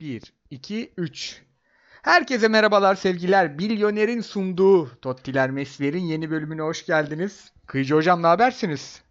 [0.00, 1.42] 1, 2, 3.
[2.02, 3.58] Herkese merhabalar sevgiler.
[3.58, 7.52] Bilyoner'in sunduğu Tottiler Mesver'in yeni bölümüne hoş geldiniz.
[7.66, 9.02] Kıyıcı hocam ne habersiniz?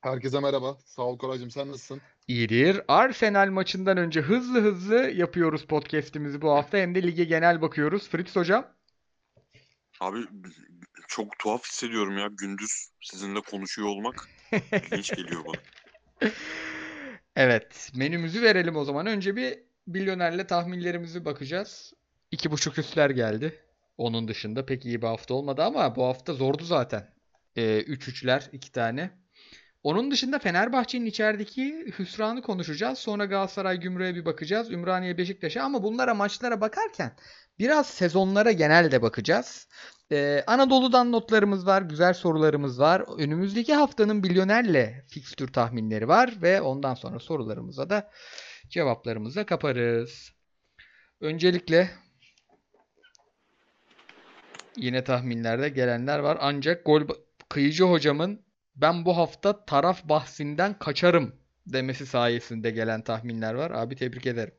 [0.00, 0.78] Herkese merhaba.
[0.84, 1.50] Sağ ol Koraycığım.
[1.50, 2.00] Sen nasılsın?
[2.28, 2.80] İyidir.
[2.88, 6.78] Arsenal maçından önce hızlı hızlı yapıyoruz podcast'imizi bu hafta.
[6.78, 8.08] Hem de lige genel bakıyoruz.
[8.08, 8.66] Fritz hocam.
[10.00, 10.18] Abi
[11.08, 14.28] çok tuhaf hissediyorum ya gündüz sizinle konuşuyor olmak
[14.72, 16.30] ilginç geliyor bana.
[17.36, 19.06] Evet, menümüzü verelim o zaman.
[19.06, 21.92] Önce bir Bilyoner'le tahminlerimizi bakacağız.
[22.30, 23.60] İki buçuk üstler geldi.
[23.98, 27.14] Onun dışında pek iyi bir hafta olmadı ama bu hafta zordu zaten.
[27.56, 29.10] Ee, üç üçler iki tane.
[29.82, 32.98] Onun dışında Fenerbahçe'nin içerideki hüsranı konuşacağız.
[32.98, 34.70] Sonra Galatasaray Gümrük'e bir bakacağız.
[34.70, 37.16] Ümraniye Beşiktaş'a ama bunlara maçlara bakarken
[37.58, 39.68] biraz sezonlara genel de bakacağız.
[40.12, 43.04] Ee, Anadolu'dan notlarımız var, güzel sorularımız var.
[43.18, 48.10] Önümüzdeki haftanın Bilyoner'le fikstür tahminleri var ve ondan sonra sorularımıza da
[48.68, 50.32] cevaplarımıza kaparız.
[51.20, 51.90] Öncelikle
[54.76, 56.38] yine tahminlerde gelenler var.
[56.40, 57.02] Ancak gol
[57.48, 61.34] kıyıcı hocamın ben bu hafta taraf bahsinden kaçarım
[61.66, 63.70] demesi sayesinde gelen tahminler var.
[63.70, 64.54] Abi tebrik ederim.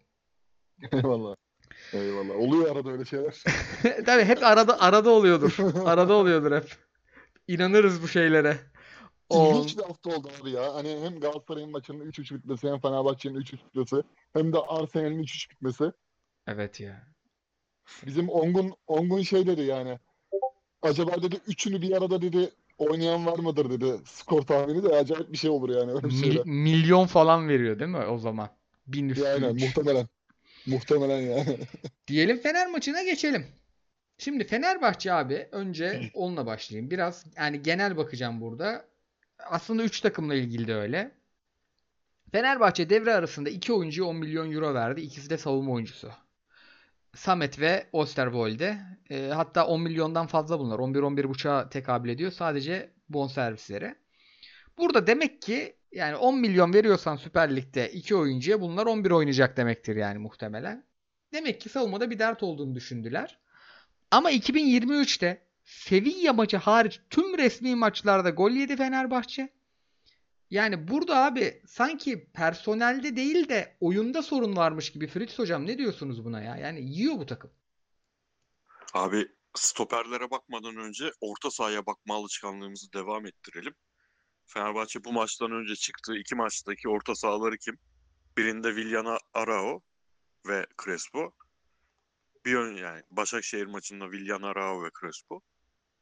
[0.92, 1.36] Eyvallah.
[1.94, 2.36] Eyvallah.
[2.36, 3.44] Oluyor arada öyle şeyler.
[4.06, 5.58] Tabii hep arada arada oluyordur.
[5.86, 6.76] Arada oluyordur hep.
[7.48, 8.58] İnanırız bu şeylere.
[9.32, 10.74] İlginç bir hafta oldu abi ya.
[10.74, 13.96] Hani hem Galatasaray'ın maçının 3-3 bitmesi hem Fenerbahçe'nin 3-3 bitmesi
[14.34, 15.92] hem de Arsenal'in 3-3 bitmesi.
[16.48, 17.08] evet ya.
[18.06, 20.00] Bizim Ongun Ongun şey dedi yani.
[20.82, 24.02] Acaba dedi üçünü bir arada dedi oynayan var mıdır dedi.
[24.06, 26.46] Skor tahmini de acayip bir şey olur yani öyle bir şeyler.
[26.46, 28.50] milyon falan veriyor değil mi o zaman?
[28.88, 29.64] Bin üstü Yani üç.
[29.64, 30.08] muhtemelen.
[30.68, 31.58] Muhtemelen yani.
[32.08, 33.48] Diyelim Fener maçına geçelim.
[34.18, 36.92] Şimdi Fenerbahçe abi önce onunla başlayayım.
[36.92, 38.86] Biraz yani genel bakacağım burada.
[39.40, 41.12] Aslında 3 takımla ilgili de öyle.
[42.32, 45.02] Fenerbahçe devre arasında 2 oyuncuya 10 milyon euro verdi.
[45.02, 46.12] İkisi de savunma oyuncusu.
[47.16, 48.78] Samet ve Osterwolde.
[49.10, 50.80] E, hatta 10 milyondan fazla bunlar.
[50.80, 52.32] 11-11,5'a tekabül ediyor.
[52.32, 53.96] Sadece bonservisleri.
[54.78, 59.96] Burada demek ki yani 10 milyon veriyorsan Süper Lig'de 2 oyuncuya bunlar 11 oynayacak demektir
[59.96, 60.84] yani muhtemelen.
[61.34, 63.40] Demek ki savunmada bir dert olduğunu düşündüler.
[64.12, 69.54] Ama 2023'te Sevilla maçı hariç tüm resmi maçlarda gol yedi Fenerbahçe.
[70.50, 76.26] Yani burada abi sanki personelde değil de oyunda sorun varmış gibi Fritz hocam ne diyorsunuz
[76.26, 76.56] buna ya?
[76.58, 77.52] Yani yiyor bu takım.
[78.94, 83.76] Abi stoperlere bakmadan önce orta sahaya bakma alışkanlığımızı devam ettirelim.
[84.46, 87.78] Fenerbahçe bu maçtan önce çıktığı iki maçtaki orta sahaları kim?
[88.38, 89.82] Birinde Villana Arao
[90.48, 91.32] ve Crespo.
[92.46, 95.42] Bir ön yani Başakşehir maçında Villana Arao ve Crespo.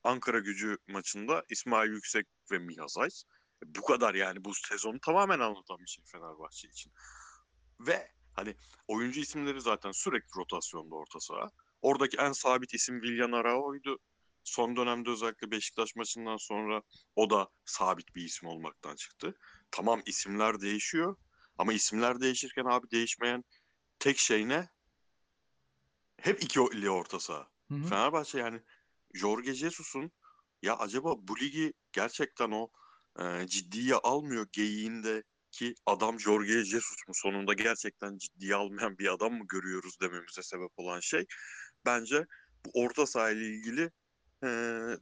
[0.05, 3.09] Ankara Gücü maçında İsmail Yüksek ve Mihazay.
[3.65, 6.91] Bu kadar yani bu sezonu tamamen anlatan bir şey Fenerbahçe için.
[7.79, 8.55] Ve hani
[8.87, 11.51] oyuncu isimleri zaten sürekli rotasyonda orta saha.
[11.81, 13.99] Oradaki en sabit isim Villan Arao'ydu.
[14.43, 16.81] Son dönemde özellikle Beşiktaş maçından sonra
[17.15, 19.37] o da sabit bir isim olmaktan çıktı.
[19.71, 21.15] Tamam isimler değişiyor
[21.57, 23.43] ama isimler değişirken abi değişmeyen
[23.99, 24.69] tek şey ne?
[26.17, 27.47] Hep iki orta saha.
[27.67, 27.87] Hı hı.
[27.87, 28.61] Fenerbahçe yani
[29.15, 30.11] Jorge Jesus'un
[30.61, 32.69] ya acaba bu ligi gerçekten o
[33.19, 37.13] e, ciddiye almıyor geyiğinde ki adam Jorge Jesus mu?
[37.13, 39.97] Sonunda gerçekten ciddiye almayan bir adam mı görüyoruz?
[40.01, 41.25] dememize sebep olan şey
[41.85, 42.25] bence
[42.65, 43.91] bu orta saha ile ilgili
[44.43, 44.49] e,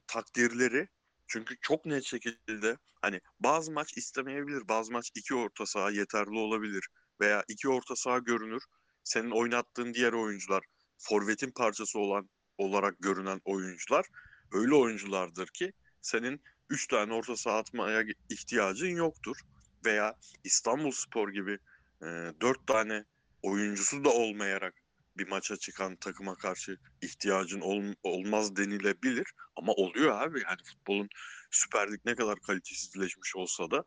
[0.08, 0.88] takdirleri
[1.28, 6.88] çünkü çok net şekilde hani bazı maç istemeyebilir bazı maç iki orta saha yeterli olabilir
[7.22, 8.64] veya iki orta saha görünür.
[9.04, 10.64] Senin oynattığın diğer oyuncular
[10.98, 14.06] forvetin parçası olan olarak görünen oyuncular
[14.52, 19.38] öyle oyunculardır ki senin 3 tane orta saha atmaya ihtiyacın yoktur.
[19.86, 21.58] Veya İstanbul Spor gibi
[22.02, 23.06] 4 tane
[23.42, 24.74] oyuncusu da olmayarak
[25.18, 29.34] bir maça çıkan takıma karşı ihtiyacın ol, olmaz denilebilir.
[29.56, 31.10] Ama oluyor abi yani futbolun
[31.52, 33.84] Süper Lig ne kadar kalitesizleşmiş olsa da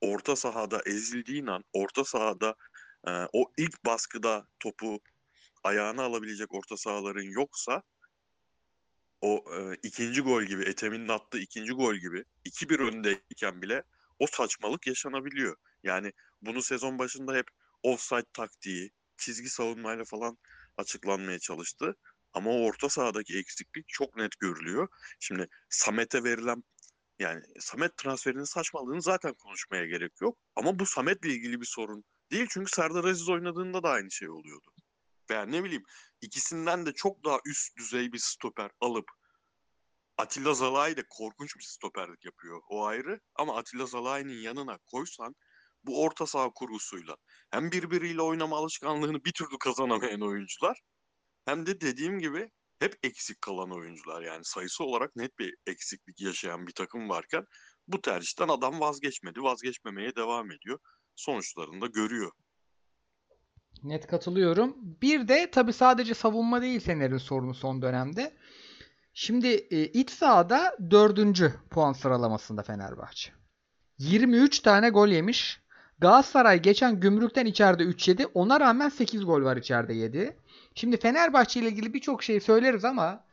[0.00, 2.54] orta sahada ezildiğin an, orta sahada
[3.06, 5.00] e, o ilk baskıda topu
[5.64, 7.82] ayağına alabilecek orta sahaların yoksa
[9.20, 13.82] o e, ikinci gol gibi Ethem'in attığı ikinci gol gibi 2-1 öndeyken bile
[14.18, 15.56] o saçmalık yaşanabiliyor.
[15.82, 16.12] Yani
[16.42, 17.46] bunu sezon başında hep
[17.82, 20.38] offside taktiği, çizgi savunmayla falan
[20.76, 21.96] açıklanmaya çalıştı.
[22.32, 24.88] Ama o orta sahadaki eksiklik çok net görülüyor.
[25.20, 26.62] Şimdi Samet'e verilen
[27.18, 30.38] yani Samet transferinin saçmalığını zaten konuşmaya gerek yok.
[30.56, 32.46] Ama bu Samet'le ilgili bir sorun değil.
[32.50, 34.70] Çünkü Serdar Aziz oynadığında da aynı şey oluyordu.
[35.30, 35.84] Veya ne bileyim
[36.20, 39.10] ikisinden de çok daha üst düzey bir stoper alıp
[40.20, 42.60] Atilla Zalai de korkunç bir stoperlik yapıyor.
[42.68, 43.20] O ayrı.
[43.34, 45.34] Ama Atilla Zalai'nin yanına koysan
[45.84, 47.16] bu orta saha kurgusuyla
[47.50, 50.80] hem birbiriyle oynama alışkanlığını bir türlü kazanamayan oyuncular
[51.44, 56.66] hem de dediğim gibi hep eksik kalan oyuncular yani sayısı olarak net bir eksiklik yaşayan
[56.66, 57.44] bir takım varken
[57.88, 59.42] bu tercihten adam vazgeçmedi.
[59.42, 60.78] Vazgeçmemeye devam ediyor.
[61.16, 62.32] Sonuçlarını da görüyor.
[63.82, 64.76] Net katılıyorum.
[65.02, 68.32] Bir de tabii sadece savunma değil Fener'in sorunu son dönemde.
[69.14, 73.32] Şimdi e, iç sahada dördüncü puan sıralamasında Fenerbahçe.
[73.98, 75.60] 23 tane gol yemiş.
[75.98, 78.26] Galatasaray geçen gümrükten içeride 3 yedi.
[78.26, 80.36] Ona rağmen 8 gol var içeride yedi.
[80.74, 83.24] Şimdi Fenerbahçe ile ilgili birçok şey söyleriz ama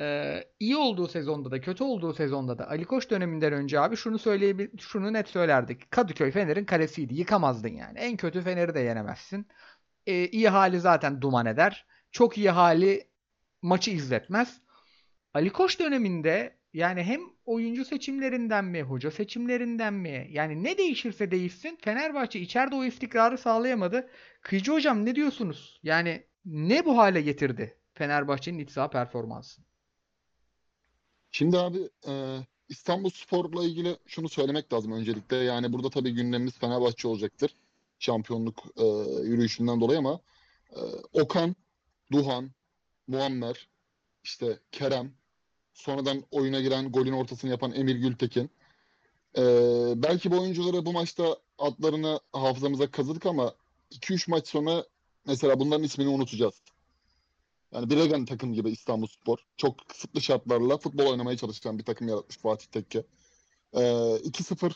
[0.00, 4.18] e, iyi olduğu sezonda da kötü olduğu sezonda da Ali Koç döneminden önce abi şunu
[4.18, 5.90] söyleyebil şunu net söylerdik.
[5.90, 7.14] Kadıköy Fener'in kalesiydi.
[7.14, 7.98] Yıkamazdın yani.
[7.98, 9.46] En kötü Fener'i de yenemezsin.
[10.08, 11.86] E, iyi hali zaten duman eder.
[12.10, 13.08] Çok iyi hali
[13.62, 14.60] maçı izletmez.
[15.34, 20.28] Ali Koç döneminde yani hem oyuncu seçimlerinden mi, hoca seçimlerinden mi?
[20.30, 24.10] Yani ne değişirse değişsin Fenerbahçe içeride o istikrarı sağlayamadı.
[24.40, 25.80] Kıyıcı hocam ne diyorsunuz?
[25.82, 29.62] Yani ne bu hale getirdi Fenerbahçe'nin iç saha performansı?
[31.30, 31.78] Şimdi abi
[32.08, 32.12] e,
[32.68, 35.36] İstanbul Spor'la ilgili şunu söylemek lazım öncelikle.
[35.36, 37.54] Yani burada tabii gündemimiz Fenerbahçe olacaktır.
[37.98, 38.84] Şampiyonluk e,
[39.22, 40.20] yürüyüşünden dolayı ama
[40.70, 40.80] e,
[41.12, 41.56] Okan,
[42.12, 42.50] Duhan,
[43.06, 43.68] Muammer,
[44.24, 45.14] işte Kerem,
[45.74, 48.50] sonradan oyuna giren golün ortasını yapan Emir Gültekin.
[49.38, 49.42] E,
[49.96, 53.54] belki bu oyuncuları bu maçta adlarını hafızamıza kazıdık ama
[53.90, 54.84] 2-3 maç sonra
[55.26, 56.62] mesela bunların ismini unutacağız.
[57.72, 59.38] Yani Bregan takım gibi İstanbulspor.
[59.56, 63.04] Çok kısıtlı şartlarla futbol oynamaya çalışan bir takım yaratmış Fatih Tekke.
[63.72, 64.72] Ee, 2-0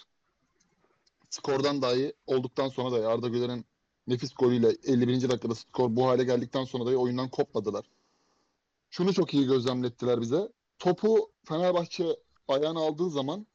[1.32, 3.64] skordan dahi olduktan sonra da Arda Güler'in
[4.06, 5.31] nefis golüyle 51.
[5.31, 7.84] dakikada skor bu hale geldikten sonra da oyundan kopmadılar.
[8.90, 10.49] Şunu çok iyi gözlemlettiler bize.
[10.79, 12.17] Topu Fenerbahçe
[12.49, 13.46] ayağına aldığı zaman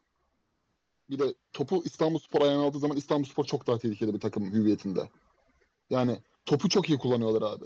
[1.09, 5.09] bir de topu İstanbulspor ayağına aldığı zaman İstanbulspor çok daha tehlikeli bir takım hüviyetinde.
[5.89, 7.65] Yani topu çok iyi kullanıyorlar abi.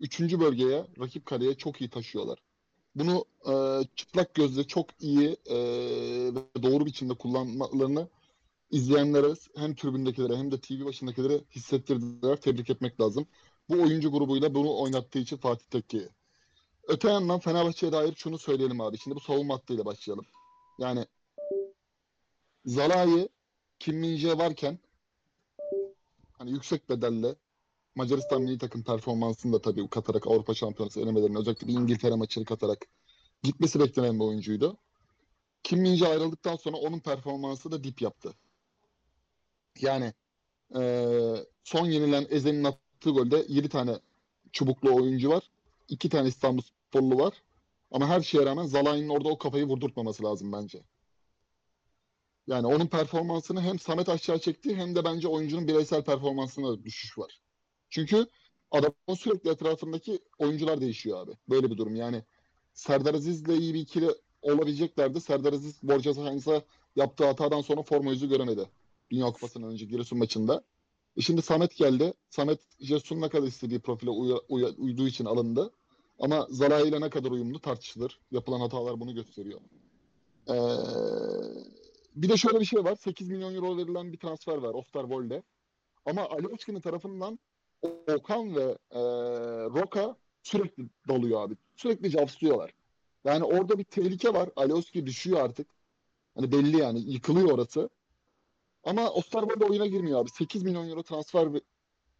[0.00, 2.38] Üçüncü bölgeye, rakip kaleye çok iyi taşıyorlar.
[2.94, 3.54] Bunu e,
[3.96, 5.56] çıplak gözle çok iyi e,
[6.34, 8.08] ve doğru biçimde kullanmalarını
[8.74, 12.40] izleyenlere hem tribündekilere hem de TV başındakilere hissettirdiler.
[12.40, 13.26] Tebrik etmek lazım.
[13.68, 16.08] Bu oyuncu grubuyla bunu oynattığı için Fatih Tekke'ye.
[16.88, 18.98] Öte yandan Fenerbahçe'ye dair şunu söyleyelim abi.
[18.98, 20.26] Şimdi bu savunma hattıyla başlayalım.
[20.78, 21.06] Yani
[22.64, 23.28] Zalai,
[23.78, 24.78] Kim Min varken
[26.32, 27.36] hani yüksek bedelle
[27.94, 32.86] Macaristan milli takım performansını da tabii katarak Avrupa Şampiyonası elemelerine özellikle bir İngiltere maçını katarak
[33.42, 34.76] gitmesi beklenen bir oyuncuydu.
[35.62, 38.34] Kim Minje ayrıldıktan sonra onun performansı da dip yaptı.
[39.80, 40.12] Yani
[40.76, 40.80] e,
[41.64, 43.98] son yenilen Ezen'in attığı golde 7 tane
[44.52, 45.50] çubuklu oyuncu var.
[45.88, 47.42] 2 tane İstanbul Sporlu var.
[47.90, 50.82] Ama her şeye rağmen Zalai'nin orada o kafayı vurdurtmaması lazım bence.
[52.46, 57.40] Yani onun performansını hem Samet aşağı çekti hem de bence oyuncunun bireysel performansında düşüş var.
[57.90, 58.26] Çünkü
[58.70, 61.32] adamın sürekli etrafındaki oyuncular değişiyor abi.
[61.48, 61.96] Böyle bir durum.
[61.96, 62.22] Yani
[62.74, 64.10] Serdar Aziz'le iyi bir ikili
[64.42, 65.20] olabileceklerdi.
[65.20, 66.62] Serdar Aziz Borja Sainz'a
[66.96, 68.68] yaptığı hatadan sonra forma yüzü göremedi.
[69.10, 70.64] Dünya Kupası'ndan önce Giresun maçında.
[71.16, 72.14] E şimdi Samet geldi.
[72.30, 75.70] Samet Jesus'un ne kadar istediği profile uya, uya, uyduğu için alındı.
[76.18, 78.20] Ama Zara ile ne kadar uyumlu tartışılır.
[78.30, 79.60] Yapılan hatalar bunu gösteriyor.
[80.48, 80.54] Ee,
[82.14, 82.96] bir de şöyle bir şey var.
[82.96, 85.42] 8 milyon euro verilen bir transfer var Osterwolde.
[86.06, 87.38] Ama Ali Özkin'in tarafından
[88.08, 89.00] Okan ve e,
[89.64, 91.54] Roka sürekli dalıyor abi.
[91.76, 92.70] Sürekli cavslıyorlar.
[93.24, 94.50] Yani orada bir tehlike var.
[94.56, 95.66] Alioski düşüyor artık.
[96.34, 97.88] Hani belli yani yıkılıyor orası.
[98.84, 100.30] Ama Osterwolde oyuna girmiyor abi.
[100.30, 101.48] 8 milyon euro transfer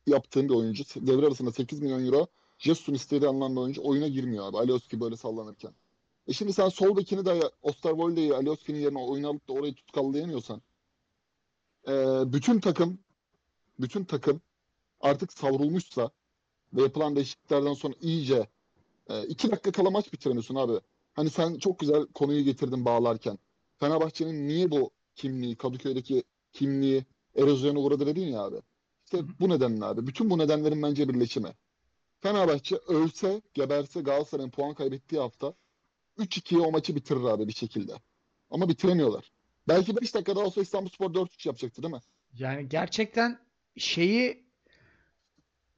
[0.06, 0.84] yaptığın bir oyuncu.
[0.96, 2.26] Devre arasında 8 milyon euro
[2.58, 4.56] Jesus'un istediği anlamda oyuncu oyuna girmiyor abi.
[4.56, 5.74] Alioski böyle sallanırken.
[6.28, 10.62] E şimdi sen sol de Osterwolde'yi Alioski'nin yerine oyuna alıp da orayı tutkallayamıyorsan
[11.88, 11.92] e,
[12.32, 12.98] bütün takım
[13.80, 14.40] bütün takım
[15.00, 16.10] artık savrulmuşsa
[16.72, 18.48] ve yapılan değişikliklerden sonra iyice
[19.08, 20.80] e, iki dakika kala maç bitiremiyorsun abi.
[21.14, 23.38] Hani sen çok güzel konuyu getirdin bağlarken.
[23.80, 27.04] Fenerbahçe'nin niye bu kimliği, Kadıköy'deki kimliği
[27.36, 28.56] erozyona uğradı dedin ya abi.
[29.04, 30.06] İşte bu nedenle abi.
[30.06, 31.48] Bütün bu nedenlerin bence birleşimi.
[32.20, 35.54] Fenerbahçe ölse, geberse Galatasaray'ın puan kaybettiği hafta
[36.18, 37.92] 3-2'ye o maçı bitirir abi bir şekilde.
[38.50, 39.32] Ama bitiremiyorlar.
[39.68, 42.00] Belki 5 dakika daha olsa İstanbulspor 4-3 yapacaktı değil mi?
[42.32, 43.38] Yani gerçekten
[43.76, 44.46] şeyi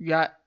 [0.00, 0.42] ya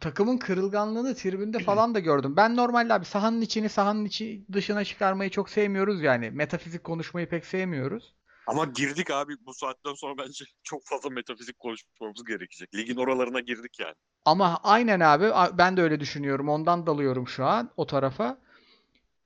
[0.00, 2.36] takımın kırılganlığını tribünde falan da gördüm.
[2.36, 6.30] Ben normalde abi sahanın içini sahanın içi dışına çıkarmayı çok sevmiyoruz yani.
[6.30, 8.14] Metafizik konuşmayı pek sevmiyoruz.
[8.46, 12.74] Ama girdik abi bu saatten sonra bence çok fazla metafizik konuşmamız gerekecek.
[12.74, 13.94] Ligin oralarına girdik yani.
[14.24, 16.48] Ama aynen abi ben de öyle düşünüyorum.
[16.48, 18.38] Ondan dalıyorum şu an o tarafa.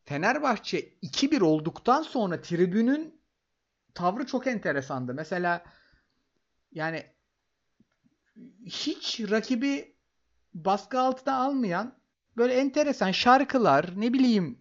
[0.04, 3.20] Fenerbahçe 2-1 olduktan sonra tribünün
[3.94, 5.14] tavrı çok enteresandı.
[5.14, 5.64] Mesela
[6.72, 7.06] yani
[8.66, 9.96] hiç rakibi
[10.54, 11.98] baskı altına almayan
[12.36, 14.58] böyle enteresan şarkılar, ne bileyim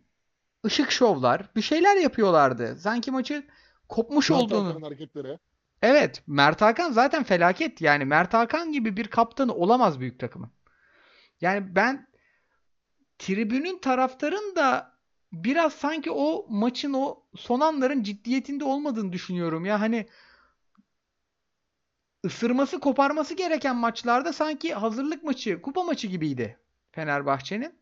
[0.65, 2.77] ışık şovlar, bir şeyler yapıyorlardı.
[2.79, 3.47] Sanki maçı
[3.89, 4.67] kopmuş Mert olduğunu.
[4.67, 5.39] Hakan'ın hareketleri.
[5.81, 7.81] Evet, Mert Hakan zaten felaket.
[7.81, 10.51] Yani Mert Hakan gibi bir kaptanı olamaz büyük takımın.
[11.41, 12.07] Yani ben
[13.19, 14.97] tribünün taraftarın da
[15.31, 19.65] biraz sanki o maçın o son anların ciddiyetinde olmadığını düşünüyorum.
[19.65, 20.07] Ya hani
[22.25, 26.57] ısırması koparması gereken maçlarda sanki hazırlık maçı, kupa maçı gibiydi
[26.91, 27.79] Fenerbahçe'nin.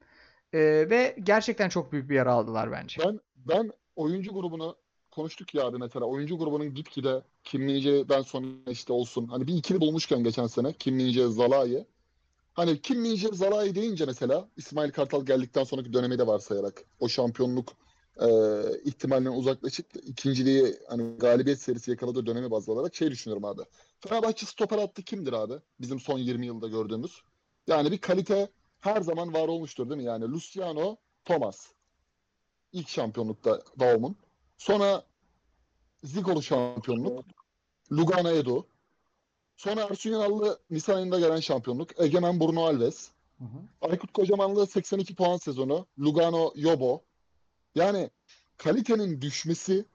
[0.54, 0.60] Ee,
[0.90, 3.02] ve gerçekten çok büyük bir yara aldılar bence.
[3.06, 4.78] Ben ben oyuncu grubunu
[5.16, 9.28] konuştuk ya abi mesela oyuncu grubunun gitgide Kim Min-jae'den sonra işte olsun.
[9.28, 11.86] Hani bir ikili bulmuşken geçen sene Kim Min-jae, Zalai.
[12.54, 17.74] Hani Kim Min-jae, Zalai deyince mesela İsmail Kartal geldikten sonraki dönemi de varsayarak o şampiyonluk
[18.22, 18.28] e,
[18.84, 23.62] ihtimalinden uzaklaşıp ikinciliği hani galibiyet serisi yakaladığı dönemi baz alarak şey düşünüyorum abi.
[24.00, 25.54] Fenerbahçe stoper attı kimdir abi?
[25.80, 27.22] Bizim son 20 yılda gördüğümüz.
[27.68, 30.08] Yani bir kalite her zaman var olmuştur değil mi?
[30.08, 31.72] Yani Luciano, Thomas.
[32.74, 34.18] İlk şampiyonlukta Daum'un.
[34.58, 35.06] Sonra
[36.04, 37.26] Zigolo şampiyonluk.
[37.92, 38.66] Lugano Edo.
[39.58, 42.00] Sonra Ersun Yanallı Nisan ayında gelen şampiyonluk.
[42.00, 43.10] Egemen Bruno Alves.
[43.40, 43.90] Hı hı.
[43.92, 45.86] Aykut Kocamanlı 82 puan sezonu.
[46.00, 47.02] Lugano Yobo.
[47.76, 48.10] Yani
[48.58, 49.86] kalitenin düşmesi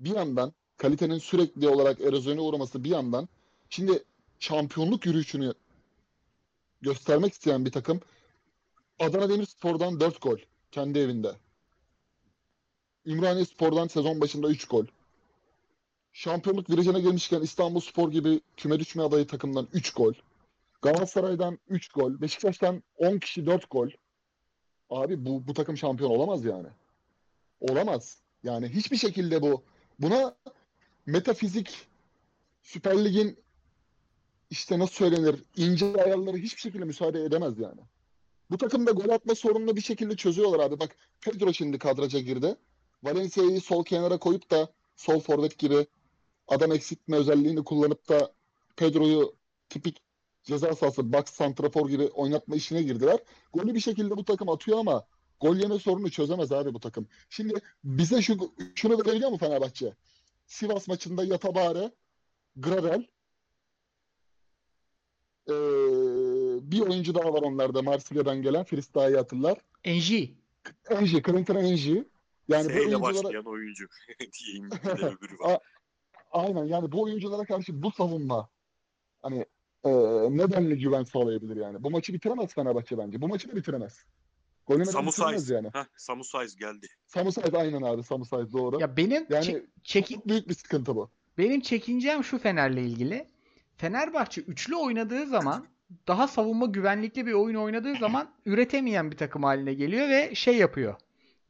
[0.00, 3.28] bir yandan kalitenin sürekli olarak erozyona uğraması bir yandan
[3.70, 4.04] şimdi
[4.38, 5.54] şampiyonluk yürüyüşünü
[6.82, 8.00] göstermek isteyen bir takım
[8.98, 10.38] Adana Demirspor'dan 4 gol
[10.70, 11.36] kendi evinde.
[13.06, 14.86] Ümraniye Spor'dan sezon başında 3 gol.
[16.12, 20.12] Şampiyonluk virajına girmişken İstanbul Spor gibi küme düşme adayı takımdan 3 gol.
[20.82, 22.20] Galatasaray'dan 3 gol.
[22.20, 23.88] Beşiktaş'tan 10 kişi 4 gol.
[24.90, 26.68] Abi bu, bu takım şampiyon olamaz yani.
[27.60, 28.18] Olamaz.
[28.42, 29.62] Yani hiçbir şekilde bu.
[29.98, 30.36] Buna
[31.06, 31.86] metafizik
[32.62, 33.38] Süper Lig'in
[34.50, 37.80] işte nasıl söylenir ince ayarları hiçbir şekilde müsaade edemez yani.
[38.50, 40.80] Bu takımda gol atma sorununu bir şekilde çözüyorlar abi.
[40.80, 42.56] Bak Pedro şimdi kadraja girdi.
[43.02, 45.86] Valencia'yı sol kenara koyup da sol forvet gibi
[46.48, 48.32] adam eksiltme özelliğini kullanıp da
[48.76, 49.34] Pedro'yu
[49.68, 50.02] tipik
[50.42, 53.18] ceza sahası box santrafor gibi oynatma işine girdiler.
[53.52, 55.06] Golü bir şekilde bu takım atıyor ama
[55.40, 57.08] gol yeme sorunu çözemez abi bu takım.
[57.30, 57.54] Şimdi
[57.84, 59.94] bize şu şunu verebiliyor mu Fenerbahçe?
[60.46, 61.92] Sivas maçında Yatabare,
[62.56, 63.06] Gravel,
[65.48, 65.52] ee,
[66.72, 68.66] bir oyuncu daha var onlarda Marsilya'dan gelen.
[68.72, 69.58] İyi hatırlar.
[69.84, 70.34] Enji.
[70.90, 72.04] Enji, Clinton Enji.
[72.50, 73.86] Yani bu S ile oyunculara başlayan oyuncu
[74.40, 74.70] diyeyim.
[74.70, 75.58] Bir de öbürü var.
[76.30, 78.48] aynen yani bu oyunculara karşı bu savunma
[79.22, 79.46] hani
[79.84, 79.90] e,
[80.30, 81.82] nedenle güven sağlayabilir yani.
[81.84, 83.20] Bu maçı bitiremez Fenerbahçe bence.
[83.20, 84.04] Bu maçı da bitiremez.
[84.92, 85.68] Samu bitiremez yani.
[85.72, 86.86] Heh, Samu Saiz geldi.
[87.06, 88.02] Samu Saiz aynen abi.
[88.02, 88.80] Samu Saiz doğru.
[88.80, 91.10] Ya benim Yani çe- çeki- Çok büyük bir sıkıntı bu.
[91.38, 93.26] Benim çekincem şu Fener'le ilgili.
[93.76, 95.66] Fenerbahçe üçlü oynadığı zaman
[96.08, 100.94] daha savunma güvenlikli bir oyun oynadığı zaman üretemeyen bir takım haline geliyor ve şey yapıyor.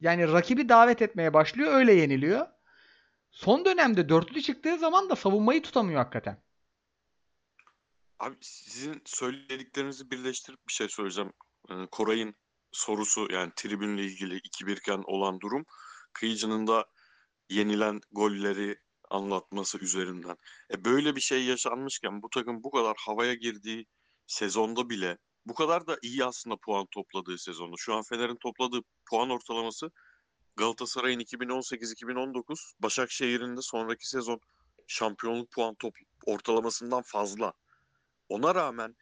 [0.01, 2.47] Yani rakibi davet etmeye başlıyor öyle yeniliyor.
[3.31, 6.43] Son dönemde dörtlü çıktığı zaman da savunmayı tutamıyor hakikaten.
[8.19, 11.33] Abi sizin söylediklerinizi birleştirip bir şey söyleyeceğim.
[11.69, 12.35] Ee, Koray'ın
[12.71, 15.65] sorusu yani tribünle ilgili 2-1 iken olan durum
[16.13, 16.85] Kıyıcı'nın da
[17.49, 18.77] yenilen golleri
[19.09, 20.37] anlatması üzerinden.
[20.73, 23.85] E böyle bir şey yaşanmışken bu takım bu kadar havaya girdiği
[24.27, 27.75] sezonda bile bu kadar da iyi aslında puan topladığı sezonda.
[27.77, 29.91] Şu an Fener'in topladığı puan ortalaması
[30.55, 34.39] Galatasaray'ın 2018-2019, Başakşehir'in de sonraki sezon
[34.87, 35.95] şampiyonluk puan top
[36.25, 37.53] ortalamasından fazla.
[38.29, 38.95] Ona rağmen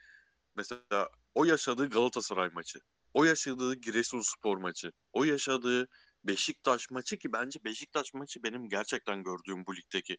[0.55, 2.79] mesela o yaşadığı Galatasaray maçı,
[3.13, 5.87] o yaşadığı Giresunspor maçı, o yaşadığı
[6.23, 10.17] Beşiktaş maçı ki bence Beşiktaş maçı benim gerçekten gördüğüm bu ligdeki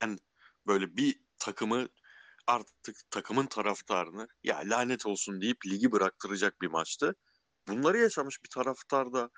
[0.00, 0.18] en
[0.66, 1.88] böyle bir takımı
[2.46, 7.14] artık takımın taraftarını ya lanet olsun deyip ligi bıraktıracak bir maçtı.
[7.68, 9.30] Bunları yaşamış bir taraftar da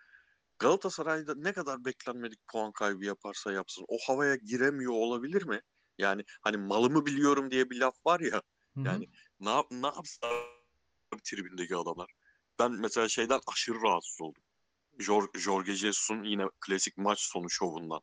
[0.59, 5.61] Galatasaray'da ne kadar beklenmedik puan kaybı yaparsa yapsın o havaya giremiyor olabilir mi?
[5.99, 8.43] Yani hani malımı biliyorum diye bir laf var ya
[8.75, 8.87] Hı hı.
[8.87, 9.09] yani
[9.41, 10.29] ne, yap- ne yapsa
[11.25, 12.11] tribündeki adamlar.
[12.59, 14.43] Ben mesela şeyden aşırı rahatsız oldum.
[14.99, 18.01] Jor- Jorge Jesus'un yine klasik maç sonu şovundan.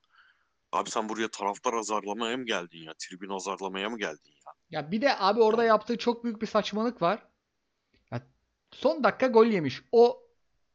[0.71, 2.93] Abi sen buraya taraftar azarlamaya mı geldin ya?
[2.99, 4.53] Tribün azarlamaya mı geldin ya?
[4.73, 7.27] Ya bir de abi orada yaptığı çok büyük bir saçmalık var.
[8.11, 8.21] Ya
[8.71, 9.81] son dakika gol yemiş.
[9.91, 10.23] O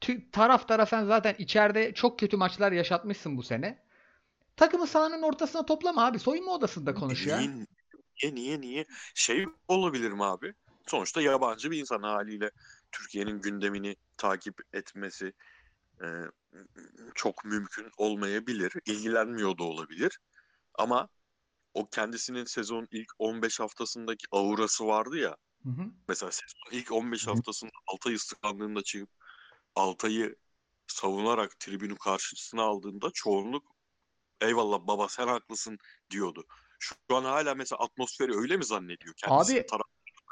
[0.01, 3.83] tü- taraftara sen zaten içeride çok kötü maçlar yaşatmışsın bu sene.
[4.55, 6.19] Takımı sahanın ortasına toplama abi.
[6.19, 7.37] Soyunma odasında konuş ya.
[7.37, 7.65] Niye,
[8.23, 8.85] niye, niye, niye?
[9.15, 10.53] Şey olabilir mi abi?
[10.87, 12.51] Sonuçta yabancı bir insan haliyle
[12.91, 15.33] Türkiye'nin gündemini takip etmesi
[16.01, 16.07] e,
[17.15, 18.73] çok mümkün olmayabilir.
[18.85, 20.19] İlgilenmiyor da olabilir.
[20.75, 21.09] Ama
[21.73, 25.35] o kendisinin sezon ilk 15 haftasındaki aurası vardı ya.
[25.63, 25.91] Hı hı.
[26.07, 29.09] Mesela sezon ilk 15 Hı haftasında Altay'ı sıkandığında çıkıp
[29.75, 30.35] Altay'ı
[30.87, 33.63] savunarak tribünü karşısına aldığında çoğunluk
[34.41, 35.77] eyvallah baba sen haklısın
[36.11, 36.45] diyordu.
[36.79, 39.13] Şu an hala mesela atmosferi öyle mi zannediyor?
[39.17, 39.83] Kendisinin Abi-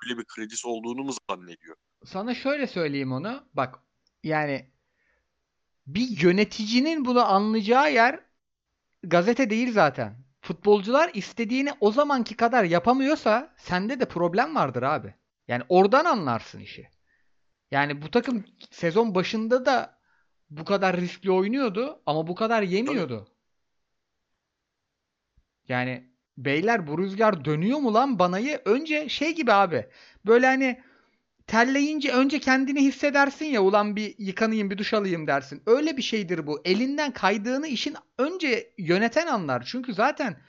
[0.06, 1.76] öyle bir kredisi olduğunu mu zannediyor?
[2.06, 3.48] Sana şöyle söyleyeyim onu.
[3.54, 3.80] Bak
[4.24, 4.72] yani
[5.88, 8.20] bir yöneticinin bunu anlayacağı yer
[9.04, 10.27] gazete değil zaten.
[10.48, 15.14] Futbolcular istediğini o zamanki kadar yapamıyorsa sende de problem vardır abi.
[15.48, 16.90] Yani oradan anlarsın işi.
[17.72, 20.00] Yani bu takım sezon başında da
[20.50, 23.28] bu kadar riskli oynuyordu ama bu kadar yemiyordu.
[25.68, 28.62] Yani beyler bu rüzgar dönüyor mu lan banayı?
[28.66, 29.90] Önce şey gibi abi.
[30.26, 30.84] Böyle hani
[31.48, 35.64] terleyince önce kendini hissedersin ya ulan bir yıkanayım bir duş alayım dersin.
[35.66, 36.62] Öyle bir şeydir bu.
[36.66, 39.64] Elinden kaydığını işin önce yöneten anlar.
[39.66, 40.42] Çünkü zaten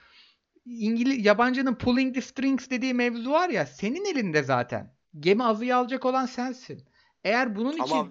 [0.66, 4.94] İngiliz yabancının pulling the strings dediği mevzu var ya senin elinde zaten.
[5.20, 6.84] Gemi azıyı alacak olan sensin.
[7.24, 8.08] Eğer bunun için Ama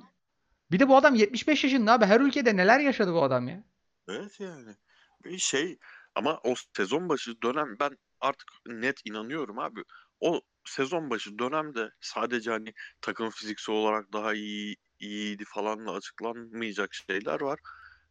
[0.72, 2.06] bir de bu adam 75 yaşında abi.
[2.06, 3.64] Her ülkede neler yaşadı bu adam ya.
[4.08, 4.76] evet yani
[5.24, 5.80] bir şey
[6.16, 9.84] ama o sezon başı dönem ben artık net inanıyorum abi.
[10.20, 17.42] O sezon başı dönemde sadece hani takım fiziksel olarak daha iyi iyiydi falanla açıklanmayacak şeyler
[17.42, 17.60] var.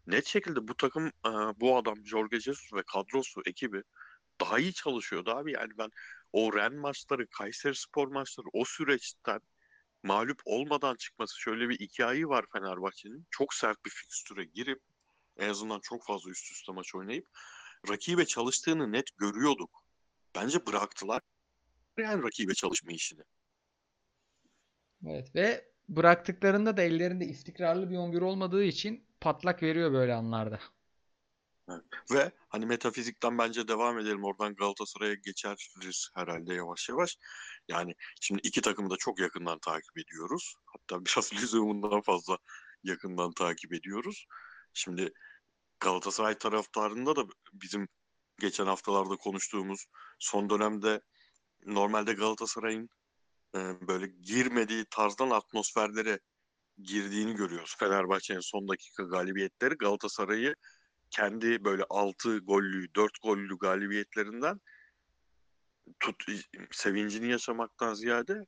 [0.06, 1.12] Net şekilde bu takım
[1.60, 3.82] bu adam Jorge Jesus ve kadrosu ekibi
[4.40, 5.52] daha iyi çalışıyordu abi.
[5.52, 5.90] Yani ben
[6.32, 9.40] o Ren maçları, Kayseri Spor maçları o süreçten
[10.02, 13.26] mağlup olmadan çıkması şöyle bir hikayeyi var Fenerbahçe'nin.
[13.30, 14.80] Çok sert bir fikstüre girip
[15.36, 17.26] en azından çok fazla üst üste maç oynayıp
[17.88, 19.70] rakibe çalıştığını net görüyorduk.
[20.34, 21.22] Bence bıraktılar
[22.03, 23.23] yani rakibe çalışma işini.
[25.07, 30.61] Evet ve bıraktıklarında da ellerinde istikrarlı bir 11 olmadığı için patlak veriyor böyle anlarda.
[32.12, 34.25] Ve hani metafizikten bence devam edelim.
[34.25, 37.19] Oradan Galatasaray'a geçeriz herhalde yavaş yavaş.
[37.69, 40.55] Yani şimdi iki takımı da çok yakından takip ediyoruz.
[40.67, 42.38] Hatta biraz lüzumundan fazla
[42.83, 44.26] yakından takip ediyoruz.
[44.73, 45.13] Şimdi
[45.80, 47.89] Galatasaray taraftarında da bizim
[48.41, 49.87] geçen haftalarda konuştuğumuz
[50.19, 51.00] son dönemde
[51.67, 52.89] normalde Galatasaray'ın
[53.55, 56.21] e, böyle girmediği tarzdan atmosferlere
[56.79, 57.75] girdiğini görüyoruz.
[57.79, 60.55] Fenerbahçe'nin son dakika galibiyetleri Galatasaray'ı
[61.11, 64.61] kendi böyle 6 gollü, 4 gollü galibiyetlerinden
[66.00, 66.25] tut
[66.71, 68.47] sevincini yaşamaktan ziyade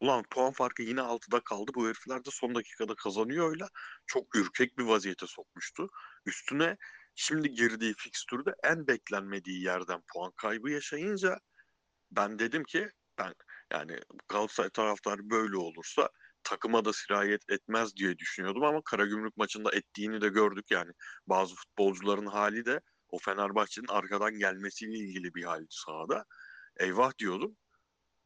[0.00, 1.70] ulan puan farkı yine 6'da kaldı.
[1.74, 3.64] Bu herifler de son dakikada kazanıyor öyle.
[4.06, 5.88] Çok ürkek bir vaziyete sokmuştu.
[6.26, 6.76] Üstüne
[7.14, 11.38] şimdi girdiği fikstürde en beklenmediği yerden puan kaybı yaşayınca
[12.16, 13.34] ben dedim ki ben
[13.72, 13.98] yani
[14.28, 16.10] Galatasaray taraftarı böyle olursa
[16.42, 20.92] takıma da sirayet etmez diye düşünüyordum ama Karagümrük maçında ettiğini de gördük yani.
[21.26, 26.24] Bazı futbolcuların hali de o Fenerbahçe'nin arkadan gelmesiyle ilgili bir hal sahada.
[26.76, 27.56] Eyvah diyordum.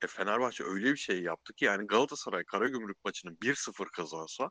[0.03, 4.51] E Fenerbahçe öyle bir şey yaptı ki yani Galatasaray Karagümrük maçını 1-0 kazansa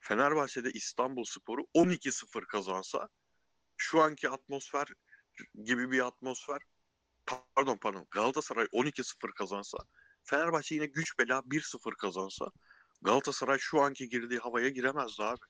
[0.00, 3.08] Fenerbahçe'de İstanbul Sporu 12-0 kazansa
[3.76, 4.88] şu anki atmosfer
[5.64, 6.60] gibi bir atmosfer
[7.54, 9.78] pardon pardon Galatasaray 12-0 kazansa
[10.24, 12.46] Fenerbahçe yine güç bela 1-0 kazansa
[13.02, 15.40] Galatasaray şu anki girdiği havaya giremezdi abi.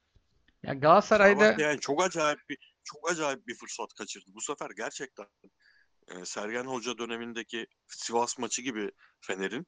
[0.63, 4.31] Ya Galatasaray'da yani çok acayip bir çok acayip bir fırsat kaçırdı.
[4.35, 5.27] Bu sefer gerçekten
[6.09, 8.91] e, Sergen Hoca dönemindeki Sivas maçı gibi
[9.21, 9.67] Fener'in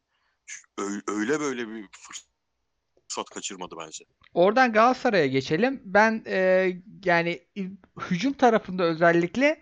[1.09, 4.05] öyle böyle bir fırsat kaçırmadı bence.
[4.35, 5.83] oradan Galatasaray'a geçelim.
[5.85, 6.73] Ben e,
[7.05, 7.47] yani
[8.01, 9.61] hücum tarafında özellikle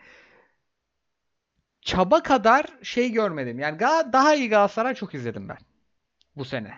[1.80, 3.58] çaba kadar şey görmedim.
[3.58, 3.80] Yani
[4.12, 5.58] daha iyi Galatasaray çok izledim ben
[6.36, 6.74] bu sene.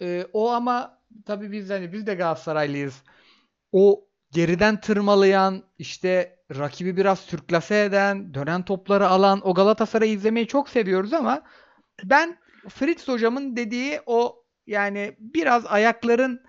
[0.00, 3.02] E, o ama tabii biz hani biz de Galatasaraylıyız.
[3.72, 10.68] O geriden tırmalayan, işte rakibi biraz sürklase eden, dönen topları alan o Galatasaray'ı izlemeyi çok
[10.68, 11.42] seviyoruz ama
[12.04, 16.42] ben Fritz hocamın dediği o yani biraz ayakların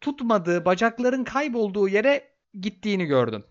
[0.00, 3.44] tutmadığı, bacakların kaybolduğu yere gittiğini gördüm.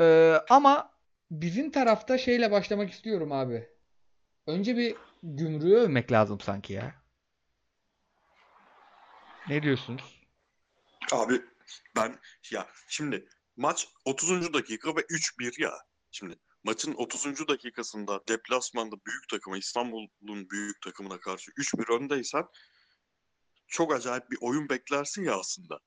[0.00, 0.93] Ee, ama
[1.30, 3.68] bizim tarafta şeyle başlamak istiyorum abi.
[4.46, 6.94] Önce bir gümrüğü övmek lazım sanki ya.
[9.48, 10.20] Ne diyorsunuz?
[11.12, 11.42] Abi
[11.96, 12.18] ben
[12.50, 14.52] ya şimdi maç 30.
[14.52, 15.72] dakika ve 3-1 ya.
[16.10, 17.48] Şimdi maçın 30.
[17.48, 22.44] dakikasında deplasmanda büyük takıma İstanbul'un büyük takımına karşı 3-1 öndeysen
[23.66, 25.80] çok acayip bir oyun beklersin ya aslında.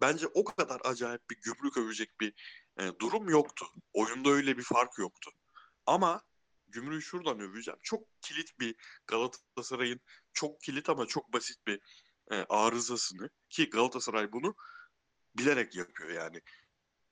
[0.00, 2.34] Bence o kadar acayip bir gümrük övecek bir
[2.80, 3.66] e, durum yoktu.
[3.92, 5.30] Oyunda öyle bir fark yoktu.
[5.86, 6.22] Ama
[6.68, 7.80] gümrüğü şuradan öveceğim.
[7.82, 8.74] Çok kilit bir
[9.06, 10.00] Galatasaray'ın
[10.32, 11.80] çok kilit ama çok basit bir
[12.30, 14.54] e, arızasını ki Galatasaray bunu
[15.38, 16.40] bilerek yapıyor yani.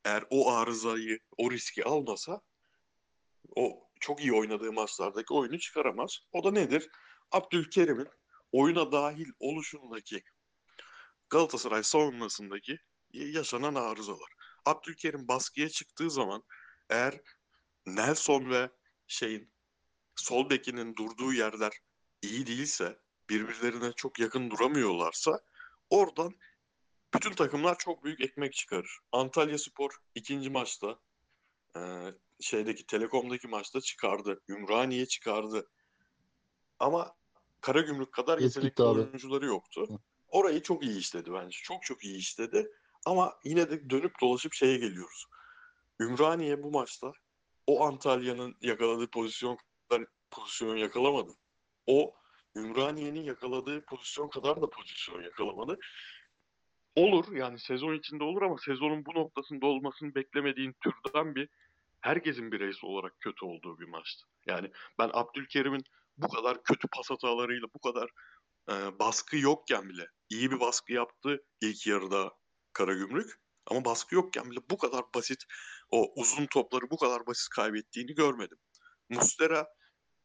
[0.05, 2.41] Eğer o arızayı, o riski almasa
[3.57, 6.19] o çok iyi oynadığı maçlardaki oyunu çıkaramaz.
[6.33, 6.89] O da nedir?
[7.33, 8.09] Abdülkerim'in
[8.53, 10.23] oyuna dahil oluşundaki
[11.31, 12.79] Galatasaray savunmasındaki
[13.13, 14.38] yaşanan arızalar.
[14.69, 16.43] Abdülkerim baskıya çıktığı zaman
[16.91, 17.21] eğer
[17.87, 18.71] Nelson ve
[19.07, 19.51] şeyin
[20.17, 21.73] sol bekinin durduğu yerler
[22.23, 23.01] iyi değilse,
[23.31, 25.41] birbirlerine çok yakın duramıyorlarsa
[25.91, 26.35] oradan
[27.15, 28.99] bütün takımlar çok büyük ekmek çıkarır.
[29.13, 30.99] Antalya Spor ikinci maçta
[31.77, 31.81] e,
[32.41, 34.41] şeydeki Telekom'daki maçta çıkardı.
[34.49, 35.71] Ümraniye çıkardı.
[36.79, 37.17] Ama
[37.61, 40.01] Karagümrük kadar yetenekli oyuncuları yoktu.
[40.29, 41.59] Orayı çok iyi işledi bence.
[41.63, 42.71] Çok çok iyi işledi.
[43.07, 45.25] Ama yine de dönüp dolaşıp şeye geliyoruz.
[46.01, 47.13] Ümraniye bu maçta
[47.67, 49.59] o Antalya'nın yakaladığı pozisyon
[49.89, 51.33] kadar pozisyon yakalamadı.
[51.87, 52.15] O
[52.57, 55.79] Ümraniye'nin yakaladığı pozisyon kadar da pozisyon yakalamadı.
[56.97, 61.49] Olur yani sezon içinde olur ama sezonun bu noktasında olmasını beklemediğin türden bir
[62.01, 64.27] herkesin bireysel olarak kötü olduğu bir maçtı.
[64.47, 65.85] Yani ben Abdülkerim'in
[66.17, 68.11] bu kadar kötü pas hatalarıyla bu kadar
[68.71, 72.38] e, baskı yokken bile iyi bir baskı yaptı ilk yarıda
[72.79, 73.41] Karagümrük.
[73.67, 75.45] Ama baskı yokken bile bu kadar basit
[75.91, 78.59] o uzun topları bu kadar basit kaybettiğini görmedim.
[79.09, 79.67] Mustera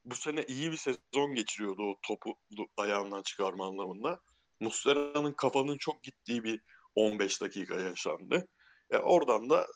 [0.05, 2.35] bu sene iyi bir sezon geçiriyordu o topu
[2.77, 4.19] ayağından çıkarma anlamında.
[4.59, 6.61] Mustera'nın kafanın çok gittiği bir
[6.95, 8.47] 15 dakika yaşandı.
[8.89, 9.67] E oradan da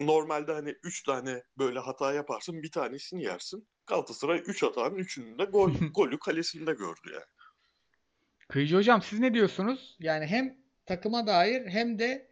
[0.00, 3.68] normalde hani 3 tane böyle hata yaparsın bir tanesini yersin.
[3.86, 7.50] Galatasaray 3 hatanın 3'ünün de gol, golü kalesinde gördü yani.
[8.48, 9.96] Kıyıcı hocam siz ne diyorsunuz?
[10.00, 10.59] Yani hem
[10.90, 12.26] takıma dair hem de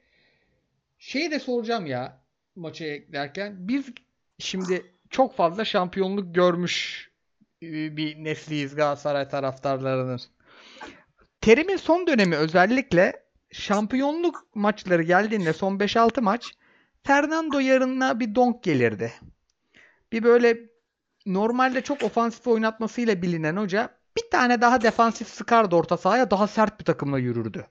[0.99, 2.21] şeyi de soracağım ya
[2.57, 3.69] maça eklerken.
[3.69, 3.85] Biz
[4.39, 7.09] şimdi çok fazla şampiyonluk görmüş
[7.63, 10.21] bir nesliyiz Galatasaray taraftarlarının.
[11.41, 16.53] Terim'in son dönemi özellikle şampiyonluk maçları geldiğinde son 5-6 maç
[17.03, 19.13] Fernando yarına bir donk gelirdi.
[20.13, 20.59] Bir böyle
[21.27, 26.81] normalde çok ofansif oynatmasıyla bilinen hoca bir tane daha defansif sıkardı orta sahaya daha sert
[26.81, 27.67] bir takımla yürürdü.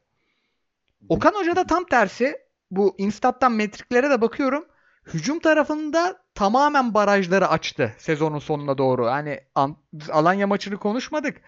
[1.09, 2.37] Okan Hoca da tam tersi.
[2.71, 4.65] Bu Instat'tan metriklere de bakıyorum.
[5.05, 9.07] Hücum tarafında tamamen barajları açtı sezonun sonuna doğru.
[9.55, 11.41] An- biz Alanya maçını konuşmadık.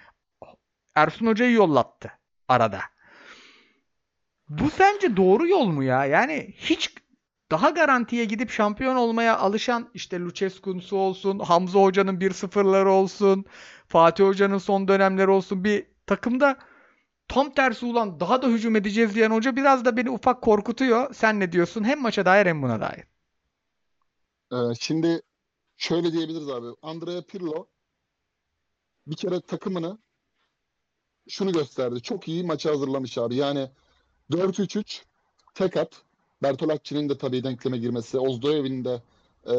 [0.95, 2.11] Ersun Hoca'yı yollattı
[2.47, 2.79] arada.
[4.49, 6.05] Bu sence doğru yol mu ya?
[6.05, 6.95] Yani hiç
[7.51, 13.45] daha garantiye gidip şampiyon olmaya alışan işte Lucescu'su olsun, Hamza Hoca'nın 1-0'ları olsun,
[13.87, 16.57] Fatih Hoca'nın son dönemleri olsun bir takımda
[17.29, 21.13] tam tersi ulan daha da hücum edeceğiz diyen hoca biraz da beni ufak korkutuyor.
[21.13, 21.83] Sen ne diyorsun?
[21.83, 23.03] Hem maça dair hem buna dair.
[24.51, 25.21] Ee, şimdi
[25.77, 26.67] şöyle diyebiliriz abi.
[26.81, 27.67] Andrea Pirlo
[29.07, 29.97] bir kere takımını
[31.29, 32.01] şunu gösterdi.
[32.01, 33.35] Çok iyi maça hazırlamış abi.
[33.35, 33.69] Yani
[34.31, 35.03] 4-3-3
[35.53, 36.01] tek at.
[36.43, 38.19] Bertolacci'nin de tabii denkleme girmesi.
[38.19, 39.01] Ozdoyev'in de
[39.45, 39.55] e,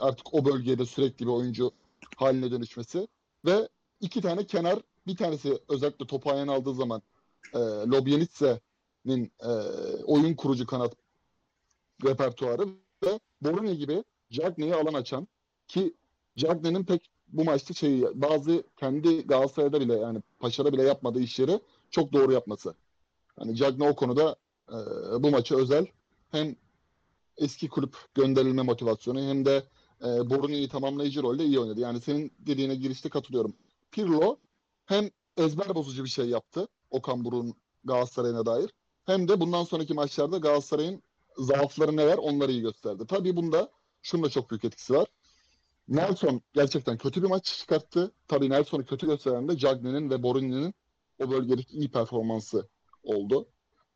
[0.00, 1.70] artık o bölgede sürekli bir oyuncu
[2.16, 3.08] haline dönüşmesi.
[3.44, 3.68] Ve
[4.00, 7.02] iki tane kenar bir tanesi özellikle topu ayağına aldığı zaman
[7.54, 9.48] e, Lobjanitse'nin e,
[10.04, 10.96] oyun kurucu kanat
[12.04, 12.66] repertuarı
[13.04, 15.28] ve Boruni gibi Cagney'e alan açan
[15.68, 15.94] ki
[16.36, 21.60] Cagney'in pek bu maçta şeyi bazı kendi Galatasaray'da bile yani Paşa'da bile yapmadığı işleri
[21.90, 22.74] çok doğru yapması.
[23.38, 24.36] Hani Cagney o konuda
[24.68, 24.76] e,
[25.22, 25.86] bu maçı özel
[26.30, 26.56] hem
[27.36, 29.64] eski kulüp gönderilme motivasyonu hem de
[30.00, 31.80] e, Boruni'yi tamamlayıcı rolde iyi oynadı.
[31.80, 33.54] Yani senin dediğine girişte katılıyorum.
[33.90, 34.36] Pirlo
[34.92, 38.70] hem ezber bozucu bir şey yaptı Okan Buruk'un Galatasaray'ına dair
[39.06, 41.02] hem de bundan sonraki maçlarda Galatasaray'ın
[41.38, 43.04] zaafları neler onları iyi gösterdi.
[43.08, 43.70] Tabii bunda
[44.02, 45.06] şunun da çok büyük etkisi var.
[45.88, 48.12] Nelson gerçekten kötü bir maç çıkarttı.
[48.28, 50.74] Tabii Nelson'u kötü gösteren de Cagney'in ve Borini'nin
[51.18, 52.68] o bölgedeki iyi performansı
[53.02, 53.48] oldu.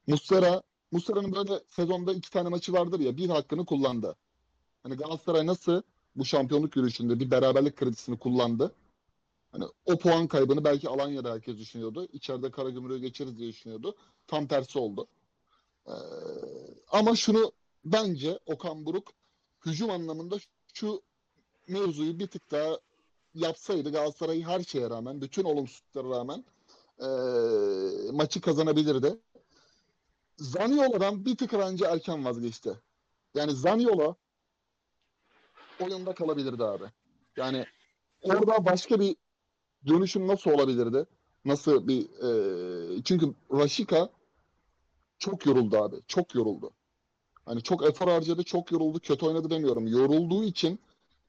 [0.07, 4.17] Muslera, Muslera'nın böyle sezonda iki tane maçı vardır ya bir hakkını kullandı.
[4.83, 5.83] Hani Galatasaray nasıl
[6.17, 8.75] bu şampiyonluk yürüyüşünde bir beraberlik kredisini kullandı.
[9.59, 12.09] Hani o puan kaybını belki Alanya'da herkes düşünüyordu.
[12.13, 13.97] İçeride Karagümrük'ü geçeriz diye düşünüyordu.
[14.27, 15.07] Tam tersi oldu.
[15.87, 15.93] Ee,
[16.89, 17.53] ama şunu
[17.85, 19.13] bence Okan Buruk
[19.67, 20.37] hücum anlamında
[20.75, 21.03] şu
[21.69, 22.79] mevzuyu bir tık daha
[23.35, 26.45] yapsaydı Galatasaray her şeye rağmen, bütün olumsuzluklara rağmen
[27.01, 27.07] e,
[28.13, 29.19] maçı kazanabilirdi.
[30.39, 32.81] Zaniola'dan bir tık önce erken vazgeçti.
[33.35, 34.17] Yani Zaniola
[35.81, 36.85] oyunda kalabilirdi abi.
[37.37, 37.67] Yani
[38.23, 39.17] orada başka bir
[39.87, 41.07] dönüşüm nasıl olabilirdi?
[41.45, 44.09] Nasıl bir e, çünkü Rashica
[45.19, 45.97] çok yoruldu abi.
[46.09, 46.71] Çok yoruldu.
[47.47, 49.01] Hani çok efor harcadı, çok yoruldu.
[49.01, 49.87] Kötü oynadı demiyorum.
[49.87, 50.79] Yorulduğu için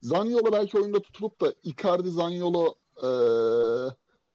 [0.01, 3.09] Zaniolo belki oyunda tutulup da Icardi Zaniolo e,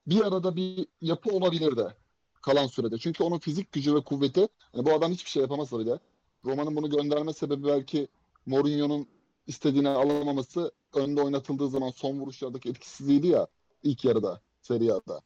[0.07, 1.95] bir arada bir yapı olabilirdi
[2.41, 2.97] kalan sürede.
[2.97, 5.99] Çünkü onun fizik gücü ve kuvveti hani bu adam hiçbir şey yapamasa bile
[6.45, 8.07] Roma'nın bunu gönderme sebebi belki
[8.45, 9.07] Mourinho'nun
[9.47, 13.47] istediğini alamaması önde oynatıldığı zaman son vuruşlardaki etkisizliğiydi ya
[13.83, 15.21] ilk yarıda, Serie A'da.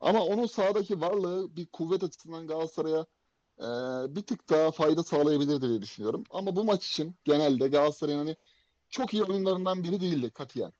[0.00, 3.06] Ama onun sahadaki varlığı bir kuvvet açısından Galatasaray'a
[3.58, 3.64] e,
[4.16, 6.24] bir tık daha fayda sağlayabilir diye düşünüyorum.
[6.30, 8.36] Ama bu maç için genelde Galatasaray'ın hani
[8.90, 10.72] çok iyi oyunlarından biri değildi katiyen.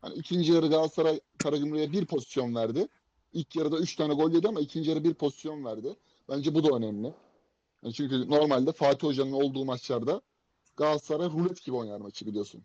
[0.00, 2.88] Hani ikinci yarı Galatasaray Karagümrük'e bir pozisyon verdi.
[3.32, 5.96] İlk yarıda üç tane gol yedi ama ikinci yarı bir pozisyon verdi.
[6.28, 7.14] Bence bu da önemli.
[7.82, 10.20] Yani çünkü normalde Fatih Hoca'nın olduğu maçlarda
[10.76, 12.62] Galatasaray rulet gibi oynar maçı biliyorsun.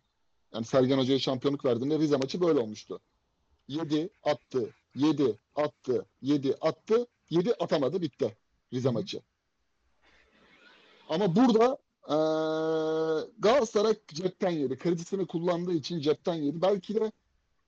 [0.54, 3.00] Yani Sergen Hoca'ya şampiyonluk verdiğinde Rize maçı böyle olmuştu.
[3.70, 8.38] 7 attı, 7 attı, 7 attı, 7 atamadı bitti
[8.74, 9.22] Rize maçı.
[11.10, 11.78] Ama burada
[12.10, 14.78] eee Galatasaray cepten yedi.
[14.78, 16.62] Kredisini kullandığı için cepten yedi.
[16.62, 17.12] Belki de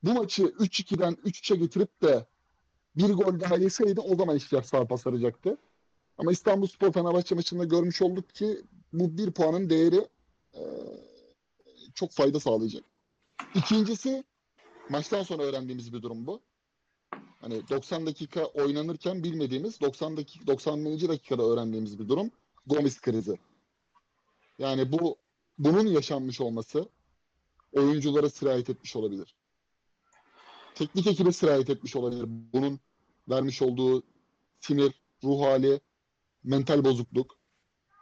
[0.03, 2.25] bu maçı 3-2'den 3-3'e getirip de
[2.95, 5.57] bir gol daha yeseydi o zaman işler sağa saracaktı.
[6.17, 8.61] Ama İstanbul Spor Fenerbahçe maçında görmüş olduk ki
[8.93, 10.07] bu bir puanın değeri
[10.53, 10.61] eee,
[11.95, 12.83] çok fayda sağlayacak.
[13.55, 14.23] İkincisi
[14.91, 16.41] maçtan sonra öğrendiğimiz bir durum bu.
[17.41, 20.85] Hani 90 dakika oynanırken bilmediğimiz 90 dakika 90.
[20.85, 22.31] dakikada öğrendiğimiz bir durum
[22.65, 23.39] Gomis krizi.
[24.59, 25.15] Yani bu
[25.57, 26.89] bunun yaşanmış olması
[27.71, 29.35] oyunculara sirayet etmiş olabilir.
[30.75, 32.25] Teknik ekibe sirayet etmiş olabilir.
[32.27, 32.79] Bunun
[33.29, 34.03] vermiş olduğu
[34.59, 35.81] sinir, ruh hali,
[36.43, 37.37] mental bozukluk.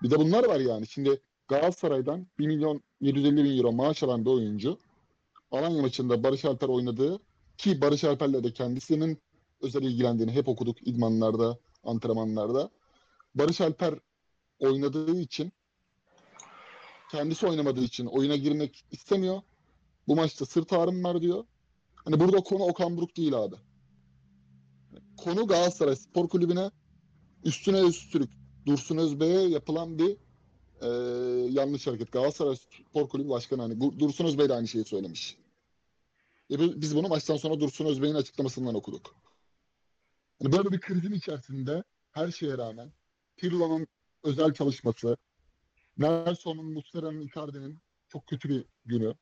[0.03, 0.87] Bir de bunlar var yani.
[0.87, 4.79] Şimdi Galatasaray'dan 1 milyon 750 bin euro maaş alan bir oyuncu
[5.51, 7.19] Alanya maçında Barış Alper oynadığı
[7.57, 9.21] ki Barış Alper'le de kendisinin
[9.61, 12.69] özel ilgilendiğini hep okuduk idmanlarda, antrenmanlarda.
[13.35, 13.99] Barış Alper
[14.59, 15.51] oynadığı için
[17.11, 19.41] kendisi oynamadığı için oyuna girmek istemiyor.
[20.07, 21.45] Bu maçta sırt ağrım var diyor.
[21.95, 23.55] Hani burada konu Okan Buruk değil abi.
[25.17, 26.71] Konu Galatasaray Spor Kulübü'ne
[27.43, 28.31] üstüne üstlük
[28.65, 30.17] Dursun Özbey'e yapılan bir
[30.81, 30.87] e,
[31.49, 32.11] yanlış hareket.
[32.11, 35.37] Galatasaray Spor Kulübü Başkanı hani Dursun Özbey de aynı şeyi söylemiş.
[36.51, 39.15] E, bi- biz bunu maçtan sonra Dursun Özbey'in açıklamasından okuduk.
[40.41, 42.91] Hani böyle bir krizin içerisinde her şeye rağmen
[43.37, 43.87] Pirlo'nun
[44.23, 45.17] özel çalışması,
[45.97, 49.15] Nelson'un, Muslera'nın, Icardi'nin çok kötü bir günü.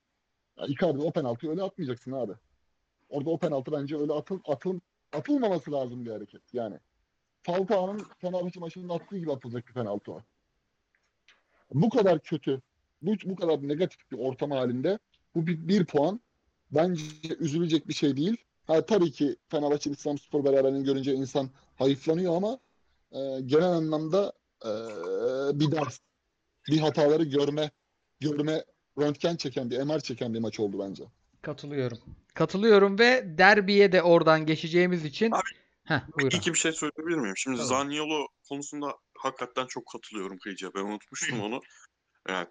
[0.58, 2.34] Ya Icardi o penaltıyı öyle atmayacaksın abi.
[3.10, 4.80] Orada o penaltı bence öyle atıl, atıl,
[5.14, 6.54] atılmaması lazım bir hareket.
[6.54, 6.80] Yani
[7.44, 10.22] Falcao'nun Fenerbahçe maçında attığı gibi atılacak bir penaltı o.
[11.74, 12.62] Bu kadar kötü,
[13.02, 15.00] bu, bu kadar negatif bir ortam halinde
[15.36, 16.22] bu bir, bir puan
[16.72, 17.04] bence
[17.40, 18.38] üzülecek bir şey değil.
[18.68, 22.60] Ha, tabii ki Fenerbahçe İstanbulspor beraberliğini görünce insan hayıflanıyor ama
[23.12, 24.34] e, genel anlamda
[24.66, 24.70] e,
[25.60, 26.00] bir ders,
[26.68, 27.72] bir hataları görme,
[28.20, 28.64] görme,
[29.00, 31.04] röntgen çeken bir, MR çeken bir maç oldu bence.
[31.42, 31.98] Katılıyorum.
[32.34, 35.42] Katılıyorum ve derbiye de oradan geçeceğimiz için Abi,
[35.84, 36.38] Heh, buyurun.
[36.38, 37.38] İki bir şey söyleyebilir miyim?
[37.38, 37.68] Şimdi Tabii.
[37.68, 40.74] Zaniolo konusunda hakikaten çok katılıyorum Kıyıcı'ya.
[40.74, 41.62] Ben unutmuştum onu.
[42.30, 42.48] Yani,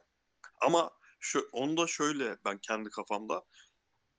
[0.61, 3.43] ama şu, onu da şöyle ben kendi kafamda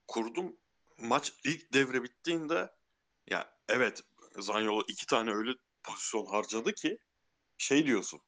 [0.07, 0.57] kurdum.
[0.97, 2.71] Maç ilk devre bittiğinde
[3.27, 4.03] ya evet
[4.39, 5.51] Zaniolo iki tane öyle
[5.83, 6.97] pozisyon harcadı ki
[7.57, 8.21] şey diyorsun.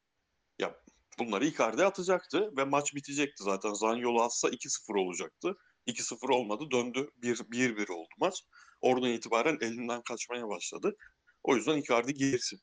[0.58, 0.82] Ya
[1.18, 3.72] bunları Icardi atacaktı ve maç bitecekti zaten.
[3.72, 5.56] Zaniolo atsa 2-0 olacaktı.
[5.86, 6.64] 2-0 olmadı.
[6.70, 8.42] Döndü 1-1 oldu maç.
[8.80, 10.96] Oradan itibaren elinden kaçmaya başladı.
[11.42, 12.56] O yüzden Icardi gerisi.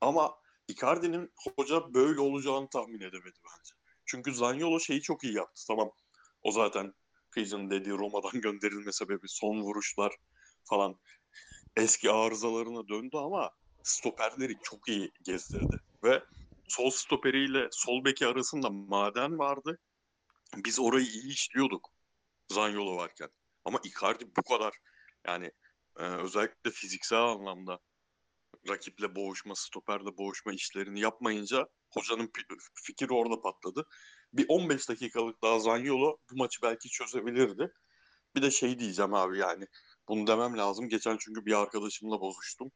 [0.00, 0.34] Ama
[0.68, 3.74] Icardi'nin hoca böyle olacağını tahmin edemedi bence.
[4.06, 5.62] Çünkü Zaniolo şeyi çok iyi yaptı.
[5.68, 5.90] Tamam
[6.42, 6.94] o zaten
[7.30, 10.16] Kıyıcı'nın dediği Roma'dan gönderilme sebebi son vuruşlar
[10.64, 11.00] falan
[11.76, 13.50] eski arızalarına döndü ama
[13.82, 15.76] stoperleri çok iyi gezdirdi.
[16.04, 16.24] Ve
[16.68, 19.78] sol stoperiyle sol beki arasında maden vardı.
[20.56, 21.90] Biz orayı iyi işliyorduk
[22.48, 23.28] Zaniolo varken.
[23.64, 24.74] Ama Icardi bu kadar
[25.26, 25.52] yani
[25.98, 27.78] e, özellikle fiziksel anlamda
[28.68, 32.30] rakiple boğuşma, stoperle boğuşma işlerini yapmayınca hocanın
[32.74, 33.86] fikri orada patladı.
[34.32, 37.72] Bir 15 dakikalık daha Zaniolo bu maçı belki çözebilirdi.
[38.36, 39.66] Bir de şey diyeceğim abi yani
[40.08, 40.88] bunu demem lazım.
[40.88, 42.70] Geçen çünkü bir arkadaşımla bozuştum.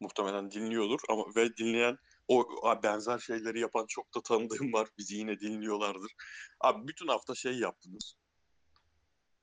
[0.00, 2.46] Muhtemelen dinliyordur ama ve dinleyen o
[2.82, 4.88] benzer şeyleri yapan çok da tanıdığım var.
[4.98, 6.12] Bizi yine dinliyorlardır.
[6.60, 8.16] Abi bütün hafta şey yaptınız.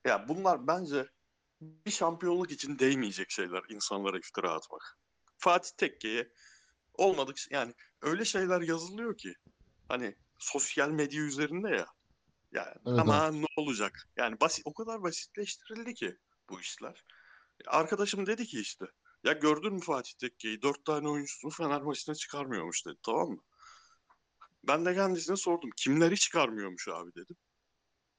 [0.04, 1.08] Ya bunlar bence
[1.60, 4.98] bir şampiyonluk için değmeyecek şeyler insanlara iftira atmak.
[5.38, 6.28] Fatih Tekke'ye
[6.94, 9.34] olmadık yani öyle şeyler yazılıyor ki
[9.88, 11.86] hani sosyal medya üzerinde ya.
[12.52, 14.08] Yani Evet, ama ne olacak?
[14.16, 16.16] Yani basit o kadar basitleştirildi ki
[16.50, 17.04] bu işler.
[17.66, 18.84] Arkadaşım dedi ki işte
[19.24, 20.62] ya gördün mü Fatih Tekke'yi?
[20.62, 23.42] Dört tane oyuncusunu Fener maçına çıkarmıyormuş dedi tamam mı?
[24.64, 25.70] Ben de kendisine sordum.
[25.76, 27.36] Kimleri çıkarmıyormuş abi dedim.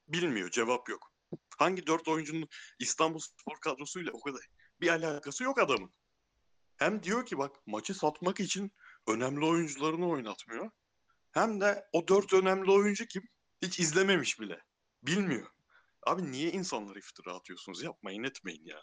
[0.08, 1.12] Bilmiyor cevap yok.
[1.58, 2.48] Hangi dört oyuncunun
[2.78, 4.46] İstanbul Spor kadrosuyla o kadar
[4.80, 5.92] bir alakası yok adamın.
[6.76, 8.72] Hem diyor ki bak maçı satmak için
[9.08, 10.70] önemli oyuncularını oynatmıyor.
[11.32, 13.22] Hem de o dört önemli oyuncu kim?
[13.62, 14.60] Hiç izlememiş bile.
[15.02, 15.46] Bilmiyor.
[16.06, 17.82] Abi niye insanlara iftira atıyorsunuz?
[17.82, 18.80] Yapmayın etmeyin ya.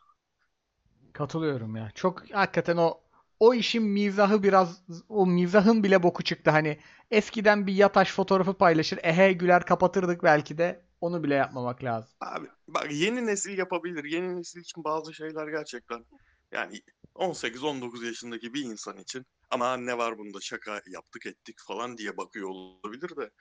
[1.14, 1.92] Katılıyorum ya.
[1.96, 3.04] Çok hakikaten o
[3.40, 6.52] o işin mizahı biraz o mizahın bile boku çıktı.
[6.52, 6.80] Hani
[7.12, 9.00] eskiden bir yataş fotoğrafı paylaşır.
[9.04, 10.86] Ehe güler kapatırdık belki de.
[11.02, 12.16] Onu bile yapmamak lazım.
[12.22, 14.04] Abi bak yeni nesil yapabilir.
[14.04, 16.06] Yeni nesil için bazı şeyler gerçekten
[16.52, 16.82] yani
[17.16, 22.50] 18-19 yaşındaki bir insan için ama ne var bunda şaka yaptık ettik falan diye bakıyor
[22.50, 23.32] olabilir de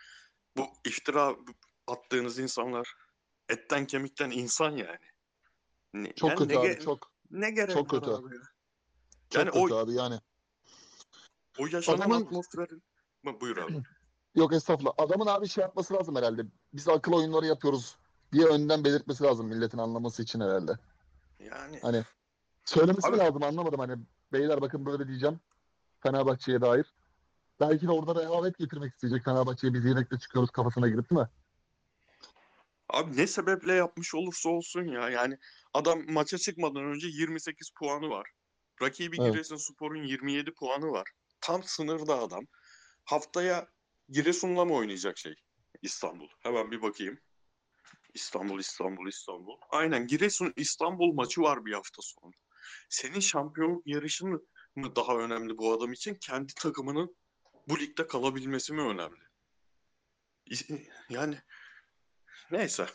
[0.56, 1.37] bu iftira
[1.87, 2.94] attığınız insanlar
[3.48, 4.98] etten kemikten insan yani.
[5.94, 7.12] Ne, Çok yani kötü ne, abi çok.
[7.30, 8.11] ne gerek çok kötü.
[8.11, 8.42] abi ya?
[9.30, 10.20] Çok Yani kötü o, abi yani.
[11.58, 12.82] o yaşanan Adamın- atmosferin...
[13.24, 13.82] Bu- Buyur abi.
[14.35, 14.92] Yok estağfurullah.
[14.98, 16.42] Adamın abi şey yapması lazım herhalde.
[16.72, 17.96] Biz akıl oyunları yapıyoruz
[18.32, 20.72] diye önden belirtmesi lazım milletin anlaması için herhalde.
[21.38, 22.04] Yani Hani
[22.64, 23.96] söylemesi Abi- lazım anlamadım hani
[24.33, 25.40] beyler bakın böyle diyeceğim
[26.03, 26.87] Fenerbahçe'ye dair.
[27.61, 31.29] Belki de orada rehavet getirmek isteyecek Fenerbahçe'ye biz yemekle çıkıyoruz kafasına girip değil mi?
[32.88, 35.11] Abi ne sebeple yapmış olursa olsun ya.
[35.11, 35.38] Yani
[35.75, 38.31] adam maça çıkmadan önce 28 puanı var.
[38.83, 39.33] Rakibi Evet.
[39.33, 41.09] Giresunspor'un 27 puanı var.
[41.40, 42.46] Tam sınırda adam.
[43.05, 43.68] Haftaya
[44.09, 45.35] Giresun'la mı oynayacak şey?
[45.83, 46.29] İstanbul.
[46.40, 47.18] Hemen bir bakayım.
[48.14, 49.57] İstanbul, İstanbul, İstanbul.
[49.70, 52.33] Aynen Giresun İstanbul maçı var bir hafta sonra.
[52.88, 56.14] Senin şampiyonluk yarışın mı daha önemli bu adam için?
[56.14, 57.16] Kendi takımının
[57.68, 59.20] bu ligde kalabilmesi mi önemli?
[61.11, 61.38] Yani
[62.51, 62.87] neyse.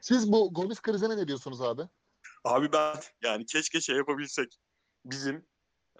[0.00, 1.82] Siz bu Gomis krizine ne diyorsunuz abi?
[2.44, 4.58] Abi ben yani keşke şey yapabilsek.
[5.04, 5.46] Bizim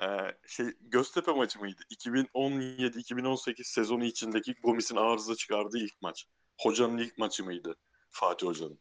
[0.01, 1.83] eee, şey Göztepe maçı mıydı?
[1.91, 6.27] 2017-2018 sezonu içindeki Gomis'in arıza çıkardığı ilk maç.
[6.61, 7.77] Hocanın ilk maçı mıydı?
[8.11, 8.81] Fatih Hoca'nın.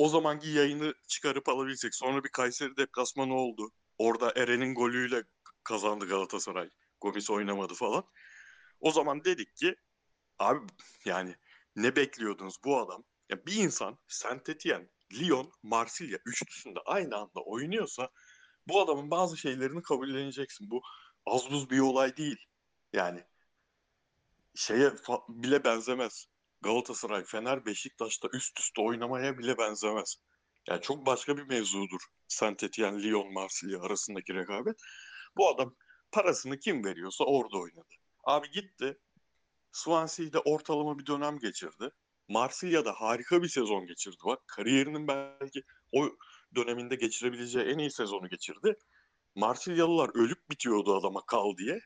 [0.00, 1.94] O zamanki yayını çıkarıp alabilsek.
[1.94, 3.70] Sonra bir Kayseri deplasmanı oldu.
[3.98, 5.22] Orada Eren'in golüyle
[5.64, 6.70] kazandı Galatasaray.
[7.00, 8.04] Gomis oynamadı falan.
[8.80, 9.76] O zaman dedik ki
[10.38, 10.66] abi
[11.04, 11.36] yani
[11.76, 13.04] ne bekliyordunuz bu adam?
[13.28, 18.10] Ya bir insan Saint Etienne, Lyon, Marsilya üçlüsünde aynı anda oynuyorsa
[18.68, 20.70] bu adamın bazı şeylerini kabulleneceksin.
[20.70, 20.82] Bu
[21.26, 22.46] az buz bir olay değil.
[22.92, 23.24] Yani
[24.54, 24.92] şeye
[25.28, 26.29] bile benzemez.
[26.62, 30.16] Galatasaray, Fener, Beşiktaş'ta üst üste oynamaya bile benzemez.
[30.68, 32.00] Yani çok başka bir mevzudur.
[32.28, 34.76] Saint Etienne, Lyon, Marsilya arasındaki rekabet.
[35.36, 35.74] Bu adam
[36.12, 37.94] parasını kim veriyorsa orada oynadı.
[38.24, 38.98] Abi gitti.
[39.72, 41.90] Swansea'de ortalama bir dönem geçirdi.
[42.28, 44.16] Marsilya'da harika bir sezon geçirdi.
[44.24, 46.08] Bak kariyerinin belki o
[46.54, 48.76] döneminde geçirebileceği en iyi sezonu geçirdi.
[49.34, 51.80] Marsilyalılar ölüp bitiyordu adama kal diye.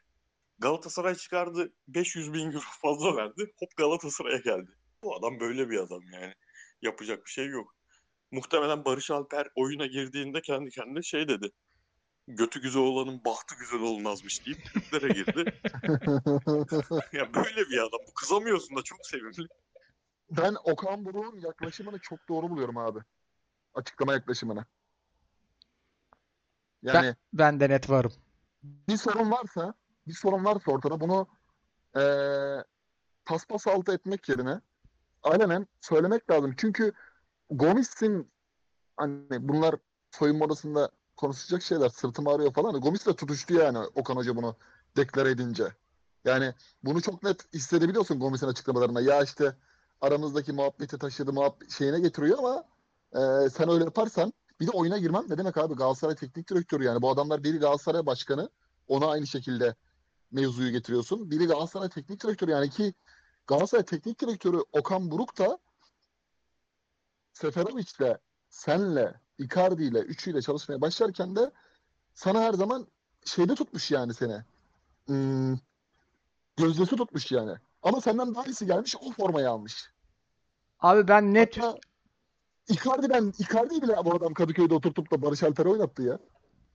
[0.59, 3.53] Galatasaray çıkardı 500 bin euro fazla verdi.
[3.59, 4.71] Hop Galatasaray'a geldi.
[5.03, 6.35] Bu adam böyle bir adam yani.
[6.83, 7.75] Yapacak bir şey yok.
[8.31, 11.51] Muhtemelen Barış Alper oyuna girdiğinde kendi kendine şey dedi.
[12.29, 15.61] Götü güzel olanın bahtı güzel olmazmış deyip triplere girdi.
[17.13, 18.01] ya böyle bir adam.
[18.09, 19.49] Bu kızamıyorsun da çok sevimli.
[20.31, 22.99] ben Okan Buruk'un yaklaşımını çok doğru buluyorum abi.
[23.75, 24.65] Açıklama yaklaşımını.
[26.83, 28.13] Yani Ben de net varım.
[28.63, 29.75] bir sorun varsa
[30.07, 31.27] bir sorun varsa ortada bunu
[31.97, 32.65] eee
[33.25, 34.61] paspas altı etmek yerine
[35.23, 36.55] alenen söylemek lazım.
[36.57, 36.93] Çünkü
[37.51, 38.33] Gomis'in
[38.97, 39.75] hani bunlar
[40.11, 42.81] soyunma odasında konuşacak şeyler sırtım ağrıyor falan.
[42.81, 44.57] Gomis de tutuştu yani Okan Hoca bunu
[44.97, 45.73] deklare edince.
[46.25, 49.01] Yani bunu çok net hissedebiliyorsun Gomis'in açıklamalarına.
[49.01, 49.57] Ya işte
[50.01, 52.65] aramızdaki muhabbeti taşıdı muhabbet şeyine getiriyor ama
[53.15, 57.03] eee, sen öyle yaparsan bir de oyuna girmem ne demek abi Galatasaray teknik direktörü yani
[57.03, 58.51] bu adamlar biri Galatasaray başkanı
[58.89, 59.75] ona aynı şekilde
[60.35, 61.31] mevzuyu getiriyorsun.
[61.31, 62.95] Biri Galatasaray teknik direktörü yani ki
[63.47, 65.59] Galatasaray teknik direktörü Okan Buruk da
[67.33, 68.19] Seferovic'le,
[68.49, 71.51] senle, Icardi'yle, üçüyle çalışmaya başlarken de
[72.15, 72.87] sana her zaman
[73.25, 74.45] şeyde tutmuş yani seni.
[75.07, 75.59] Hmm,
[76.57, 77.55] gözdesi tutmuş yani.
[77.83, 79.91] Ama senden daha iyisi gelmiş o formayı almış.
[80.81, 81.79] Abi ben net Hatta
[82.69, 86.19] Icardi ben Icardi'yi bile bu adam Kadıköy'de oturtup da Barış Alper oynattı ya.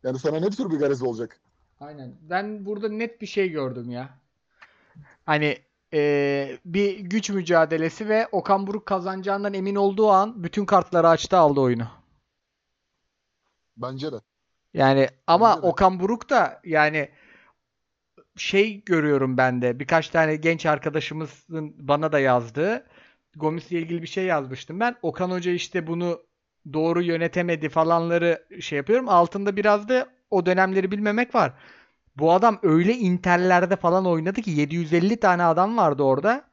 [0.03, 1.41] Yani sana ne tür bir garezi olacak?
[1.79, 2.17] Aynen.
[2.21, 4.09] Ben burada net bir şey gördüm ya.
[5.25, 5.57] Hani
[5.93, 11.59] eee, bir güç mücadelesi ve Okan Buruk kazanacağından emin olduğu an bütün kartları açtı aldı
[11.59, 11.87] oyunu.
[13.77, 14.15] Bence de.
[14.73, 15.67] Yani ama Bence de.
[15.67, 17.09] Okan Buruk da yani
[18.37, 22.87] şey görüyorum ben de birkaç tane genç arkadaşımızın bana da yazdığı
[23.35, 24.95] Gomis'le ilgili bir şey yazmıştım ben.
[25.01, 26.21] Okan Hoca işte bunu
[26.73, 29.09] doğru yönetemedi falanları şey yapıyorum.
[29.09, 31.53] Altında biraz da o dönemleri bilmemek var.
[32.15, 36.49] Bu adam öyle interlerde falan oynadı ki 750 tane adam vardı orada.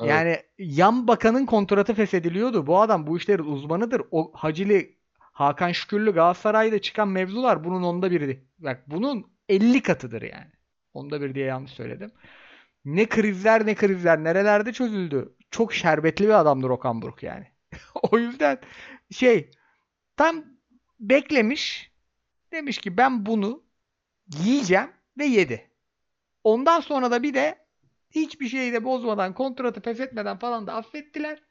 [0.00, 0.10] Evet.
[0.10, 2.66] Yani yan bakanın kontratı feshediliyordu.
[2.66, 4.02] Bu adam bu işlerin uzmanıdır.
[4.10, 8.44] O Hacili Hakan Şükürlü Galatasaray'da çıkan mevzular bunun onda biri.
[8.58, 10.52] Bak bunun 50 katıdır yani.
[10.94, 12.10] Onda bir diye yanlış söyledim.
[12.84, 15.34] Ne krizler ne krizler nerelerde çözüldü.
[15.50, 17.46] Çok şerbetli bir adamdır Okan Buruk yani.
[18.12, 18.58] o yüzden
[19.10, 19.50] şey
[20.16, 20.44] tam
[21.00, 21.87] beklemiş
[22.52, 23.62] demiş ki ben bunu
[24.44, 25.70] yiyeceğim ve yedi.
[26.44, 27.58] Ondan sonra da bir de
[28.10, 31.42] hiçbir şeyi de bozmadan kontratı feshetmeden falan da affettiler.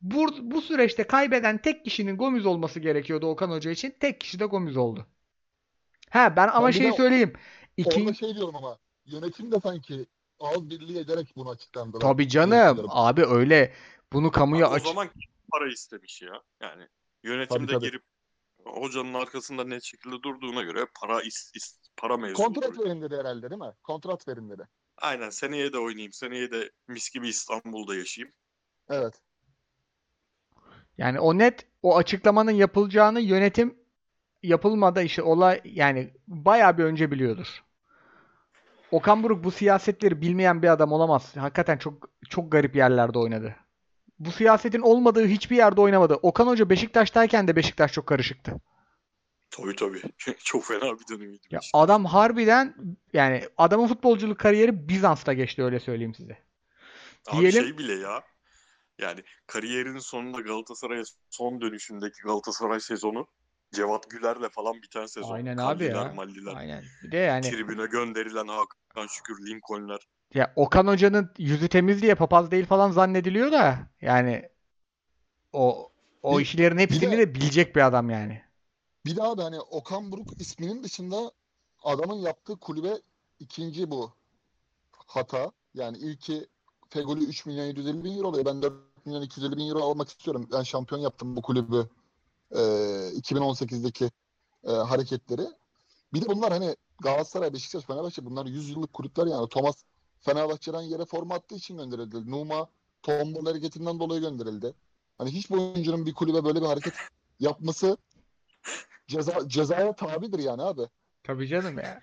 [0.00, 3.94] Bu, bu süreçte kaybeden tek kişinin Gomis olması gerekiyordu Okan Hoca için.
[4.00, 5.06] Tek kişi de Gomis oldu.
[6.10, 7.32] Ha ben ama Ben şeyi de söyleyeyim.
[7.84, 10.06] Orada İki, şey diyorum ama yönetim de sanki
[10.40, 11.98] ağız birliği ederek bunu açıklandı.
[11.98, 12.86] tabii canım.
[12.88, 13.72] Abi öyle
[14.12, 14.86] bunu kamuya Abi o aç.
[14.86, 15.10] zaman
[15.52, 16.42] para istemiş ya.
[16.62, 16.88] Yani
[17.22, 17.84] yönetimde Tabii, tabii.
[17.84, 18.02] girip
[18.68, 22.42] hocanın arkasında net şekilde durduğuna göre para is, is- para mevzu.
[22.42, 23.72] Kontrat verin dedi herhalde değil mi?
[23.82, 24.68] Kontrat verin dedi.
[24.96, 26.12] Aynen seneye de oynayayım.
[26.12, 28.34] Seneye de mis gibi İstanbul'da yaşayayım.
[28.90, 29.20] Evet.
[30.98, 33.78] Yani o net o açıklamanın yapılacağını yönetim
[34.42, 37.64] yapılmadan işte olay yani bayağı bir önce biliyordur.
[38.90, 41.36] Okan Buruk bu siyasetleri bilmeyen bir adam olamaz.
[41.36, 43.56] Hakikaten çok çok garip yerlerde oynadı.
[44.18, 46.14] Bu siyasetin olmadığı hiçbir yerde oynamadı.
[46.14, 48.52] Okan Hoca Beşiktaş'tayken de Beşiktaş çok karışıktı.
[49.50, 50.02] Tabii tabii.
[50.44, 51.46] Çok fena bir dönemiydi.
[51.50, 51.70] Ya Beşiktaş.
[51.74, 52.74] adam harbiden
[53.12, 56.38] yani adamın futbolculuk kariyeri Bizans'ta geçti öyle söyleyeyim size.
[57.26, 58.22] Abi diyelim- şey bile ya.
[58.98, 63.26] Yani kariyerinin sonunda Galatasaray'a son dönüşündeki Galatasaray sezonu
[63.74, 65.34] Cevat Güler'le falan biten sezon.
[65.34, 65.92] Aynen abi ya.
[65.92, 66.84] Kalliler, Malliler, Aynen.
[67.02, 70.08] Bir de yani Tribüne gönderilen Hakan Şükür, Lincoln'ler.
[70.34, 74.48] Ya Okan Hoca'nın yüzü temiz diye papaz değil falan zannediliyor da yani
[75.52, 75.90] o
[76.22, 78.42] o Bir- işlerin hepsini de- de bilecek bir adam yani.
[79.06, 81.32] Bir daha da hani Okan Buruk isminin dışında
[81.84, 82.98] adamın yaptığı kulübe
[83.40, 84.12] ikinci bu
[85.06, 85.52] hata.
[85.74, 86.46] Yani ilki
[86.90, 88.44] Fegoli 3 milyon 750 bin euro alıyor.
[88.44, 90.48] Ben 4 milyon 250 bin euro almak istiyorum.
[90.52, 91.88] Ben şampiyon yaptım bu kulübü.
[92.56, 94.10] Ee, 2018'deki
[94.64, 95.42] e, hareketleri.
[96.12, 99.48] Bir de bunlar hani Galatasaray, Beşiktaş, Fenerbahçe bunlar 100 yıllık kulüpler yani.
[99.48, 99.76] Thomas
[100.20, 102.30] Fenerbahçe'den yere forma attığı için gönderildi.
[102.30, 102.68] Numa
[103.02, 104.74] tombul hareketinden dolayı gönderildi.
[105.18, 106.94] Hani hiç bu oyuncunun bir kulübe böyle bir hareket
[107.40, 107.96] yapması
[109.06, 110.82] ceza cezaya tabidir yani abi.
[111.24, 112.02] Tabii canım ya.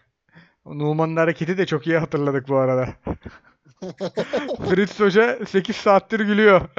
[0.66, 2.96] O Numan'ın hareketi de çok iyi hatırladık bu arada.
[4.70, 6.70] Fritz Hoca 8 saattir gülüyor.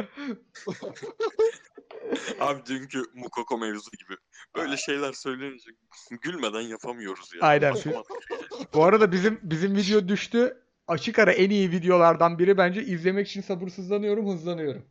[2.41, 4.15] Abi dünkü Mukoko mevzu gibi.
[4.57, 5.71] Böyle şeyler söylenince
[6.23, 7.41] gülmeden yapamıyoruz ya.
[7.41, 7.75] Aynen.
[7.75, 8.11] Yapamadık.
[8.75, 10.63] Bu arada bizim bizim video düştü.
[10.89, 14.85] Açık ara en iyi videolardan biri bence izlemek için sabırsızlanıyorum, hızlanıyorum.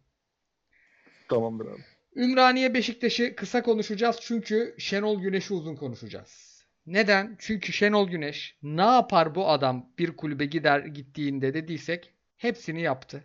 [1.30, 1.82] Tamamdır abi.
[2.16, 6.64] Ümraniye Beşiktaş'ı kısa konuşacağız çünkü Şenol Güneş'i uzun konuşacağız.
[6.86, 7.36] Neden?
[7.40, 13.24] Çünkü Şenol Güneş ne yapar bu adam bir kulübe gider gittiğinde dediysek hepsini yaptı.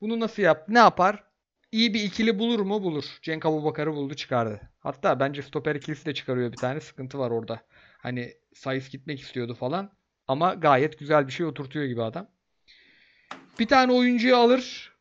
[0.00, 0.74] Bunu nasıl yaptı?
[0.74, 1.24] Ne yapar?
[1.72, 2.82] İyi bir ikili bulur mu?
[2.82, 3.04] Bulur.
[3.22, 4.60] Cenk Abubakar'ı buldu çıkardı.
[4.78, 6.80] Hatta bence stoper ikilisi de çıkarıyor bir tane.
[6.80, 7.62] Sıkıntı var orada.
[7.98, 9.92] Hani Sayıs gitmek istiyordu falan.
[10.28, 12.28] Ama gayet güzel bir şey oturtuyor gibi adam.
[13.58, 14.92] Bir tane oyuncuyu alır.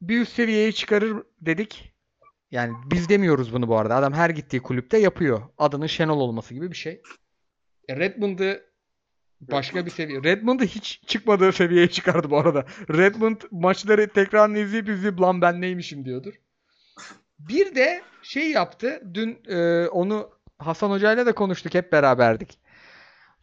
[0.00, 1.92] Bir üst seviyeye çıkarır dedik.
[2.50, 3.96] Yani biz demiyoruz bunu bu arada.
[3.96, 5.42] Adam her gittiği kulüpte yapıyor.
[5.58, 7.02] Adının Şenol olması gibi bir şey.
[7.88, 8.68] E Redmond'ı
[9.40, 10.22] başka bir seviye.
[10.22, 12.66] Redmond'ı hiç çıkmadığı seviyeye çıkardı bu arada.
[12.90, 16.34] Redmond maçları tekrarını izleyip izleyip lan ben neymişim diyordur.
[17.38, 19.02] Bir de şey yaptı.
[19.14, 22.58] Dün e, onu Hasan Hoca'yla da konuştuk hep beraberdik.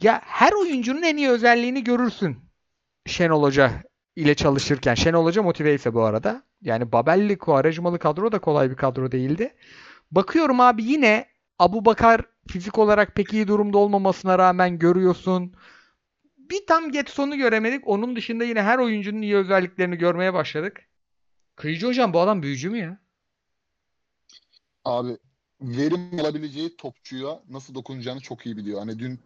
[0.02, 2.38] Ya her oyuncunun en iyi özelliğini görürsün.
[3.06, 3.84] Şenol Hoca
[4.16, 4.96] ile çalışırken.
[4.96, 6.44] Şenol Hoca motive ise bu arada.
[6.62, 9.56] Yani Babelli, Kuarejmalı kadro da kolay bir kadro değildi.
[10.12, 11.28] Bakıyorum abi yine
[11.60, 15.56] Abu Bakar fizik olarak pek iyi durumda olmamasına rağmen görüyorsun.
[16.38, 17.88] Bir tam Getson'u göremedik.
[17.88, 20.90] Onun dışında yine her oyuncunun iyi özelliklerini görmeye başladık.
[21.56, 23.00] Kıyıcı hocam bu adam büyücü mü ya?
[24.86, 25.18] Abi
[25.62, 28.80] verim alabileceği topçuya nasıl dokunacağını çok iyi biliyor.
[28.80, 29.20] Hani dün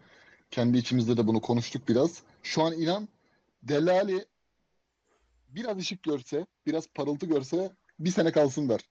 [0.52, 2.24] kendi içimizde de bunu konuştuk biraz.
[2.44, 3.08] Şu an inan
[3.64, 4.26] Delali
[5.50, 8.82] biraz ışık görse, biraz parıltı görse bir sene kalsın der.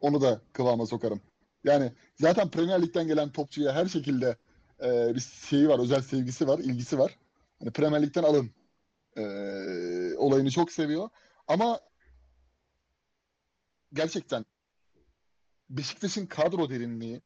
[0.00, 1.20] Onu da kıvama sokarım.
[1.64, 4.36] Yani zaten Premier Lig'den gelen topçuya her şekilde
[4.82, 7.18] e, bir şeyi var, özel sevgisi var, ilgisi var.
[7.58, 8.50] Hani Premier Lig'den alın
[9.16, 9.22] e,
[10.16, 11.08] olayını çok seviyor.
[11.48, 11.80] Ama
[13.92, 14.44] gerçekten
[15.70, 17.20] Beşiktaş'ın kadro derinliği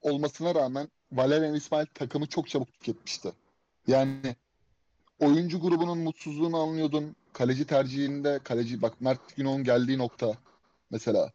[0.00, 3.32] olmasına rağmen Valerian İsmail takımı çok çabuk tüketmişti.
[3.86, 4.36] Yani
[5.20, 7.16] oyuncu grubunun mutsuzluğunu anlıyordun.
[7.32, 10.36] Kaleci tercihinde kaleci bak Mert Günok'un geldiği nokta
[10.90, 11.32] mesela.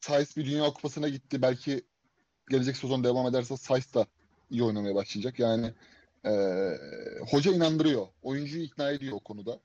[0.00, 1.42] Sayıs bir Dünya Kupası'na gitti.
[1.42, 1.84] Belki
[2.50, 4.06] gelecek sezon devam ederse Sayıs da
[4.50, 5.38] iyi oynamaya başlayacak.
[5.38, 5.72] Yani
[6.24, 6.78] eee,
[7.30, 8.06] hoca inandırıyor.
[8.22, 9.60] Oyuncuyu ikna ediyor o konuda.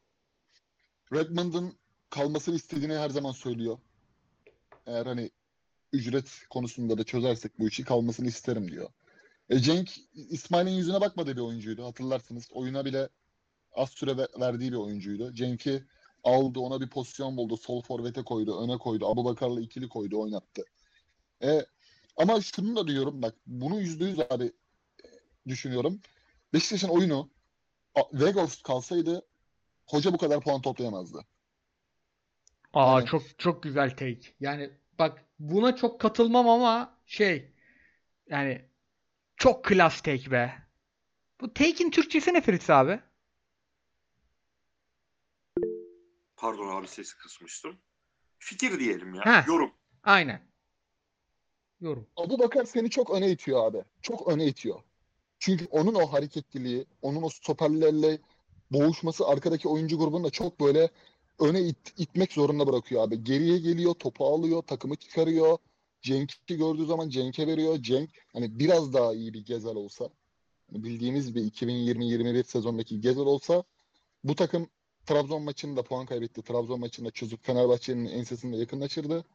[1.14, 1.74] Redmond'un
[2.10, 3.78] kalmasını istediğini her zaman söylüyor.
[4.86, 5.32] Eğer hani
[5.94, 8.90] ücret konusunda da çözersek bu işi kalmasını isterim diyor.
[9.50, 12.48] E Cenk İsmail'in yüzüne bakmadığı bir oyuncuydu hatırlarsınız.
[12.52, 13.10] Oyuna bile
[13.74, 15.34] az süre ve- verdiği bir oyuncuydu.
[15.34, 15.84] Cenk'i
[16.24, 17.58] aldı ona bir pozisyon buldu.
[17.58, 19.08] Sol forvete koydu, öne koydu.
[19.08, 20.64] Abubakar'la ikili koydu, oynattı.
[21.44, 21.66] E,
[22.18, 25.08] ama şunu da diyorum bak bunu yüzde yüz abi e,
[25.48, 26.00] düşünüyorum.
[26.54, 27.30] Beşiktaş'ın oyunu
[28.12, 29.26] Weghorst kalsaydı
[29.86, 31.26] hoca bu kadar puan toplayamazdı.
[32.74, 34.22] Aa Yani- çok çok güzel take.
[34.40, 34.70] Yani
[35.00, 37.52] bak buna çok katılmam ama şey
[38.28, 38.66] yani
[39.38, 40.54] çok klas take be.
[41.42, 43.00] Bu take'in Türkçesi ne Fritz abi?
[46.38, 47.78] Pardon abi sesi kısmıştım.
[48.40, 49.26] Fikir diyelim ya.
[49.26, 49.48] Heh.
[49.48, 49.72] Yorum.
[50.04, 50.42] Aynen.
[51.82, 52.08] Yorum.
[52.16, 53.84] Abu Bakar seni çok öne itiyor abi.
[54.02, 54.82] Çok öne itiyor.
[55.40, 58.20] Çünkü onun o hareketliliği, onun o stoperlerle
[58.72, 60.90] boğuşması arkadaki oyuncu grubunu da çok böyle
[61.40, 63.24] öne it- itmek zorunda bırakıyor abi.
[63.24, 65.58] Geriye geliyor, topu alıyor, takımı çıkarıyor.
[66.02, 67.78] Cenk'i gördüğü zaman Cenk'e veriyor.
[67.84, 70.10] Cenk hani biraz daha iyi bir Gezel olsa,
[70.72, 73.64] hani bildiğimiz bir 2020-21 sezondaki Gezel olsa
[74.24, 74.70] bu takım
[75.06, 76.42] Trabzon maçında puan kaybetti.
[76.42, 79.26] Trabzon maçında çözüp Fenerbahçe'nin ensesinde yakınlaşırdı.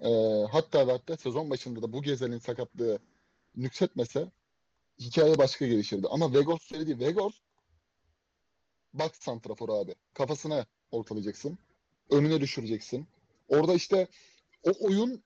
[0.00, 0.08] Ee,
[0.52, 2.98] hatta ve hatta sezon başında da bu Gezel'in sakatlığı
[3.56, 4.32] nüksetmese
[5.00, 6.08] hikaye başka gelişirdi.
[6.10, 7.00] Ama Vegors söyledi.
[7.00, 7.34] Vegors
[8.94, 9.94] bak santrafor abi.
[10.14, 11.58] Kafasına ortalayacaksın.
[12.10, 13.06] Önüne düşüreceksin.
[13.48, 14.08] Orada işte
[14.62, 15.22] o oyun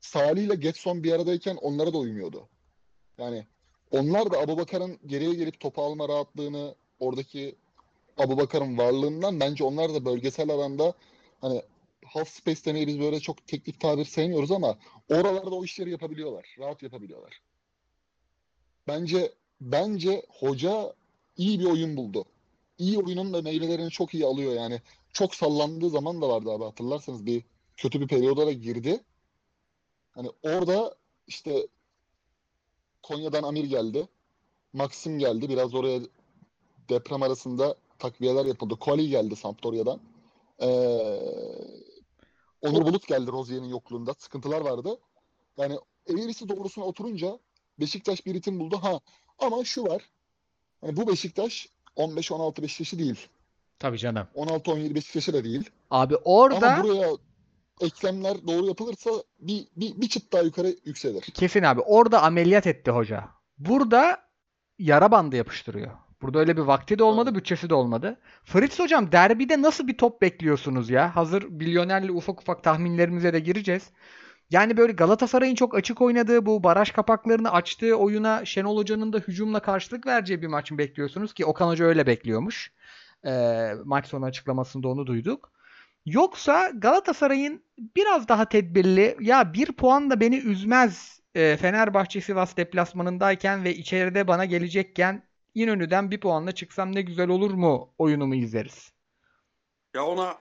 [0.00, 2.48] Salih ile Getson bir aradayken onlara da uymuyordu.
[3.18, 3.46] Yani
[3.90, 7.56] onlar da Abubakar'ın geriye gelip topu alma rahatlığını oradaki
[8.16, 10.94] Abubakar'ın varlığından bence onlar da bölgesel alanda
[11.40, 11.62] hani
[12.04, 14.78] half space demeyi biz böyle çok teknik tabir sevmiyoruz ama
[15.08, 16.56] oralarda o işleri yapabiliyorlar.
[16.58, 17.40] Rahat yapabiliyorlar.
[18.88, 20.94] Bence bence hoca
[21.36, 22.24] iyi bir oyun buldu.
[22.78, 24.82] İyi oyunun da meyvelerini çok iyi alıyor yani.
[25.12, 27.44] Çok sallandığı zaman da vardı abi hatırlarsanız bir
[27.76, 29.04] kötü bir periyoda da girdi.
[30.10, 30.94] Hani orada
[31.26, 31.66] işte
[33.02, 34.08] Konya'dan Amir geldi.
[34.72, 35.48] Maxim geldi.
[35.48, 36.00] Biraz oraya
[36.88, 38.76] deprem arasında takviyeler yapıldı.
[38.80, 40.00] Koli geldi Sampdoria'dan.
[40.60, 40.66] Ee,
[42.62, 44.14] Onur Bulut geldi Rozier'in yokluğunda.
[44.18, 44.98] Sıkıntılar vardı.
[45.58, 47.38] Yani eğrisi doğrusuna oturunca
[47.80, 48.78] Beşiktaş bir ritim buldu.
[48.82, 49.00] Ha
[49.38, 50.10] ama şu var.
[50.80, 53.28] Hani bu Beşiktaş 15-16 Beşiktaş'ı değil.
[53.78, 54.26] Tabii canım.
[54.34, 55.70] 16-17 Beşiktaş'ı da değil.
[55.90, 57.08] Abi orada Ama buraya
[57.80, 61.20] eklemler doğru yapılırsa bir, bir, bir çıt daha yukarı yükselir.
[61.22, 63.24] kesin abi orada ameliyat etti hoca.
[63.58, 64.20] Burada
[64.78, 65.90] yara bandı yapıştırıyor.
[66.22, 67.38] Burada öyle bir vakti de olmadı, Evet.
[67.40, 68.16] bütçesi de olmadı.
[68.44, 71.16] Fritz hocam derbide nasıl bir top bekliyorsunuz ya?
[71.16, 73.90] Hazır milyonerli ufak ufak tahminlerimize de gireceğiz.
[74.50, 79.60] Yani böyle Galatasaray'ın çok açık oynadığı bu baraj kapaklarını açtığı oyuna Şenol Hoca'nın da hücumla
[79.60, 82.72] karşılık vereceği bir maç mı bekliyorsunuz ki Okan Hoca öyle bekliyormuş.
[83.26, 85.52] Ee, maç sonu açıklamasında onu duyduk.
[86.06, 87.62] Yoksa Galatasaray'ın
[87.96, 94.28] biraz daha tedbirli ya bir puan da beni üzmez e, Fenerbahçe Sivas deplasmanındayken ve içeride
[94.28, 95.22] bana gelecekken
[95.54, 98.92] İnönü'den bir puanla çıksam ne güzel olur mu oyunumu izleriz.
[99.94, 100.38] Ya ona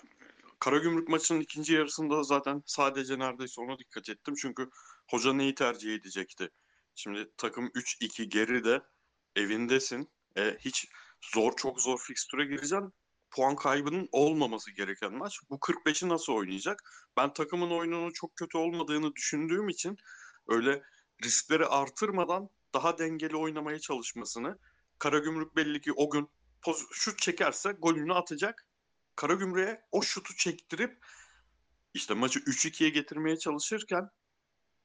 [0.66, 4.34] Karagümrük maçının ikinci yarısında zaten sadece neredeyse ona dikkat ettim.
[4.38, 4.70] Çünkü
[5.10, 6.50] hoca neyi tercih edecekti?
[6.96, 8.82] Şimdi takım 3-2 geride
[9.36, 10.12] evindesin.
[10.38, 10.88] E, hiç
[11.34, 12.94] zor çok zor fikstüre gireceksin.
[13.32, 15.40] Puan kaybının olmaması gereken maç.
[15.50, 16.84] Bu 45'i nasıl oynayacak?
[17.18, 19.98] Ben takımın oyununun çok kötü olmadığını düşündüğüm için
[20.48, 20.84] öyle
[21.24, 24.58] riskleri artırmadan daha dengeli oynamaya çalışmasını
[25.00, 26.30] Karagümrük belli ki o gün
[26.92, 28.68] şut çekerse golünü atacak.
[29.16, 31.06] Karagümrük'e o şutu çektirip
[31.94, 34.10] işte maçı 3-2'ye getirmeye çalışırken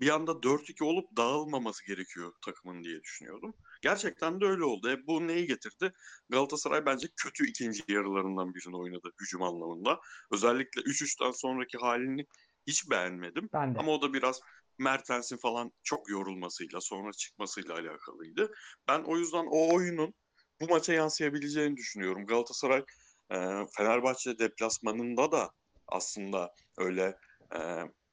[0.01, 3.55] bir anda 4-2 olup dağılmaması gerekiyor takımın diye düşünüyordum.
[3.83, 4.91] Gerçekten de öyle oldu.
[4.91, 5.93] E, bu neyi getirdi?
[6.29, 10.01] Galatasaray bence kötü ikinci yarılarından birini oynadı hücum anlamında.
[10.31, 12.27] Özellikle 3-3'ten sonraki halini
[12.67, 13.49] hiç beğenmedim.
[13.53, 13.79] Ben de.
[13.79, 14.41] Ama o da biraz
[14.79, 18.53] Mertens'in falan çok yorulmasıyla sonra çıkmasıyla alakalıydı.
[18.89, 20.15] Ben o yüzden o oyunun
[20.61, 22.27] bu maça yansıyabileceğini düşünüyorum.
[22.27, 22.85] Galatasaray
[23.77, 25.51] Fenerbahçe deplasmanında da
[25.89, 27.17] aslında öyle
[27.55, 27.59] e,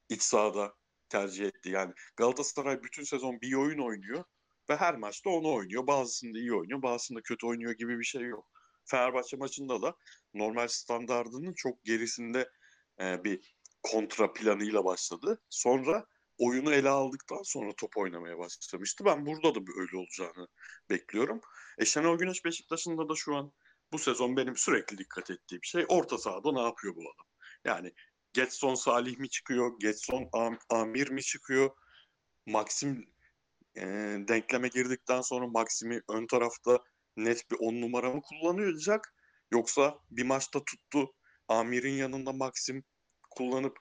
[0.08, 0.74] iç sahada
[1.08, 1.70] tercih etti.
[1.70, 4.24] Yani Galatasaray bütün sezon bir oyun oynuyor
[4.70, 5.86] ve her maçta onu oynuyor.
[5.86, 8.46] Bazısında iyi oynuyor, bazısında kötü oynuyor gibi bir şey yok.
[8.84, 9.94] Fenerbahçe maçında da
[10.34, 12.50] normal standardının çok gerisinde
[13.00, 15.40] e, bir kontra planıyla başladı.
[15.50, 16.06] Sonra
[16.38, 19.04] oyunu ele aldıktan sonra top oynamaya başlamıştı.
[19.04, 20.48] Ben burada da böyle olacağını
[20.90, 21.40] bekliyorum.
[21.78, 23.52] E Şenol Güneş Beşiktaş'ında da şu an
[23.92, 27.26] bu sezon benim sürekli dikkat ettiğim şey orta sahada ne yapıyor bu adam?
[27.64, 27.92] Yani
[28.32, 29.78] Getson Salih mi çıkıyor?
[29.80, 31.70] Getson Am- Amir mi çıkıyor?
[32.46, 33.12] Maxim
[33.76, 33.82] e,
[34.28, 36.78] denkleme girdikten sonra Maxim'i ön tarafta
[37.16, 39.14] net bir on numara mı kullanacak?
[39.52, 41.14] Yoksa bir maçta tuttu
[41.48, 42.84] Amir'in yanında Maxim
[43.30, 43.78] kullanıp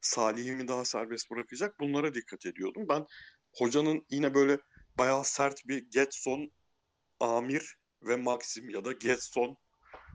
[0.00, 1.80] Salih'i mi daha serbest bırakacak?
[1.80, 2.86] Bunlara dikkat ediyordum.
[2.88, 3.06] Ben
[3.52, 4.58] hocanın yine böyle
[4.98, 6.52] bayağı sert bir Getson,
[7.20, 9.56] Amir ve Maxim ya da Getson,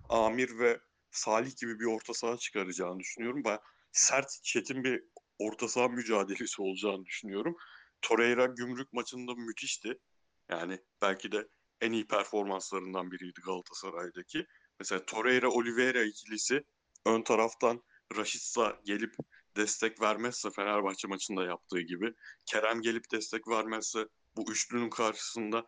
[0.10, 0.80] Amir ve
[1.12, 3.44] Salih gibi bir orta saha çıkaracağını düşünüyorum.
[3.44, 3.62] Baya
[3.92, 5.04] sert, çetin bir
[5.40, 7.56] orta saha mücadelesi olacağını düşünüyorum.
[8.02, 10.00] Torreira gümrük maçında müthişti.
[10.50, 11.48] Yani belki de
[11.82, 14.46] en iyi performanslarından biriydi Galatasaray'daki.
[14.80, 16.64] Mesela Torreira Oliveira ikilisi
[17.06, 17.84] ön taraftan
[18.16, 19.16] Rashica gelip
[19.58, 22.14] destek vermezse Fenerbahçe maçında yaptığı gibi
[22.46, 25.66] Kerem gelip destek vermezse bu üçlünün karşısında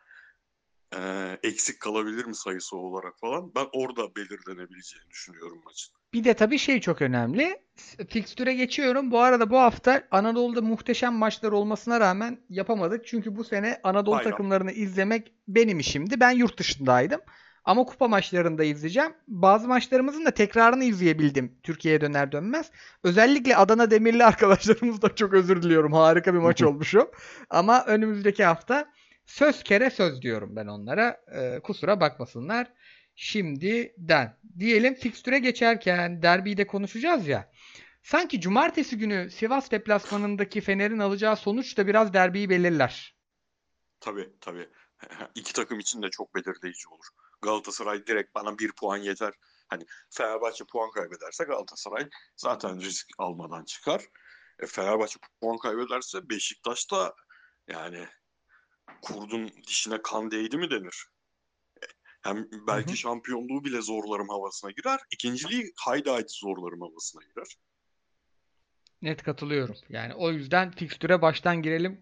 [0.96, 1.00] e,
[1.44, 5.96] eksik kalabilir mi sayısı olarak falan ben orada belirlenebileceğini düşünüyorum maçın.
[6.14, 7.62] Bir de tabii şey çok önemli.
[8.10, 9.12] Fikstüre geçiyorum.
[9.12, 13.08] Bu arada bu hafta Anadolu'da muhteşem maçlar olmasına rağmen yapamadık.
[13.08, 14.32] Çünkü bu sene Anadolu Bayram.
[14.32, 16.20] takımlarını izlemek benim işimdi.
[16.20, 17.22] Ben yurt dışındaydım.
[17.68, 19.14] Ama kupa maçlarını da izleyeceğim.
[19.28, 22.72] Bazı maçlarımızın da tekrarını izleyebildim Türkiye'ye döner dönmez.
[23.04, 25.94] Özellikle Adana Demirli arkadaşlarımız da çok özür diliyorum.
[25.94, 27.12] Harika bir maç olmuş o.
[27.50, 28.92] Ama önümüzdeki hafta
[29.28, 31.22] söz kere söz diyorum ben onlara.
[31.36, 32.74] Ee, kusura bakmasınlar.
[33.16, 34.38] Şimdiden.
[34.60, 37.52] Diyelim fikstüre geçerken derbiyi de konuşacağız ya.
[38.04, 43.16] Sanki cumartesi günü Sivas deplasmanındaki Fener'in alacağı sonuç da biraz derbiyi belirler.
[44.00, 44.70] Tabii tabii.
[45.36, 47.06] İki takım için de çok belirleyici olur.
[47.42, 49.34] Galatasaray direkt bana bir puan yeter.
[49.68, 54.04] Hani Fenerbahçe puan kaybederse Galatasaray zaten risk almadan çıkar.
[54.60, 57.16] E, Fenerbahçe puan kaybederse Beşiktaş da
[57.68, 58.08] yani
[59.02, 61.06] kurdun dişine kan değdi mi denir.
[62.22, 62.98] Hem belki Hı hı.
[62.98, 65.00] şampiyonluğu bile zorlarım havasına girer.
[65.12, 67.58] İkinciliği haydi haydi zorlarım havasına girer.
[69.02, 69.76] Net katılıyorum.
[69.90, 72.02] Yani o yüzden fikstüre baştan girelim.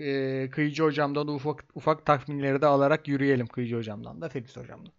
[0.00, 4.92] Ee, Kıyıcı hocamdan da ufak ufak tahminleri de alarak yürüyelim Kıyıcı hocamdan da Feliz hocamdan.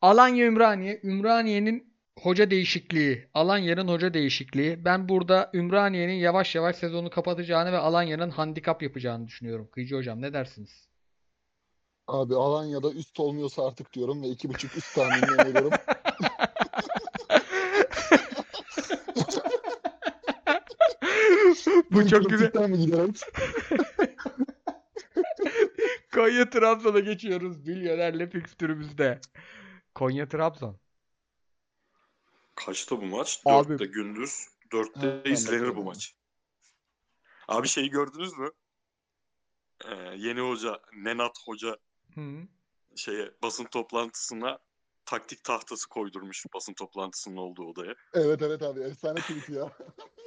[0.00, 1.00] Alanya Ümraniye.
[1.04, 3.28] Ümraniye'nin hoca değişikliği.
[3.34, 4.84] Alanya'nın hoca değişikliği.
[4.84, 9.68] Ben burada Ümraniye'nin yavaş yavaş sezonu kapatacağını ve Alanya'nın handikap yapacağını düşünüyorum.
[9.72, 10.88] Kıyıcı hocam ne dersiniz?
[12.06, 15.72] Abi Alanya'da üst olmuyorsa artık diyorum ve iki buçuk üst tahminini öneriyorum.
[21.90, 22.52] Bu çok güzel.
[26.14, 27.66] Konya Trabzon'a geçiyoruz.
[27.66, 29.20] Milyonerle fikstürümüzde.
[29.94, 30.78] Konya Trabzon.
[32.56, 33.42] Kaçta bu maç?
[33.44, 33.68] Abi.
[33.68, 34.48] Dörtte gündüz.
[34.72, 35.84] Dörtte Ha, ben izlenir bu bakıyorum.
[35.84, 36.14] maç.
[37.48, 38.50] Abi şeyi gördünüz mü?
[39.84, 41.76] Ee, yeni hoca Nenat Hoca
[42.14, 42.20] Hı.
[42.96, 44.58] şeye basın toplantısına
[45.04, 47.94] taktik tahtası koydurmuş basın toplantısının olduğu odaya.
[48.14, 49.72] Evet evet abi efsane tweet ya.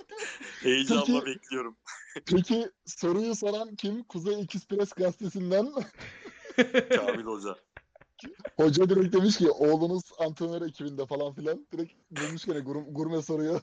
[0.64, 1.78] Heyecanla Peki- bekliyorum.
[2.26, 4.04] Peki soruyu soran kim?
[4.04, 5.72] Kuzey Express gazetesinden
[6.96, 7.56] Kamil Hoca.
[8.58, 11.68] Hoca direkt demiş ki oğlunuz antrenör ekibinde falan filan.
[11.74, 13.62] Direkt bulmuş gene gur- gurme soruyu.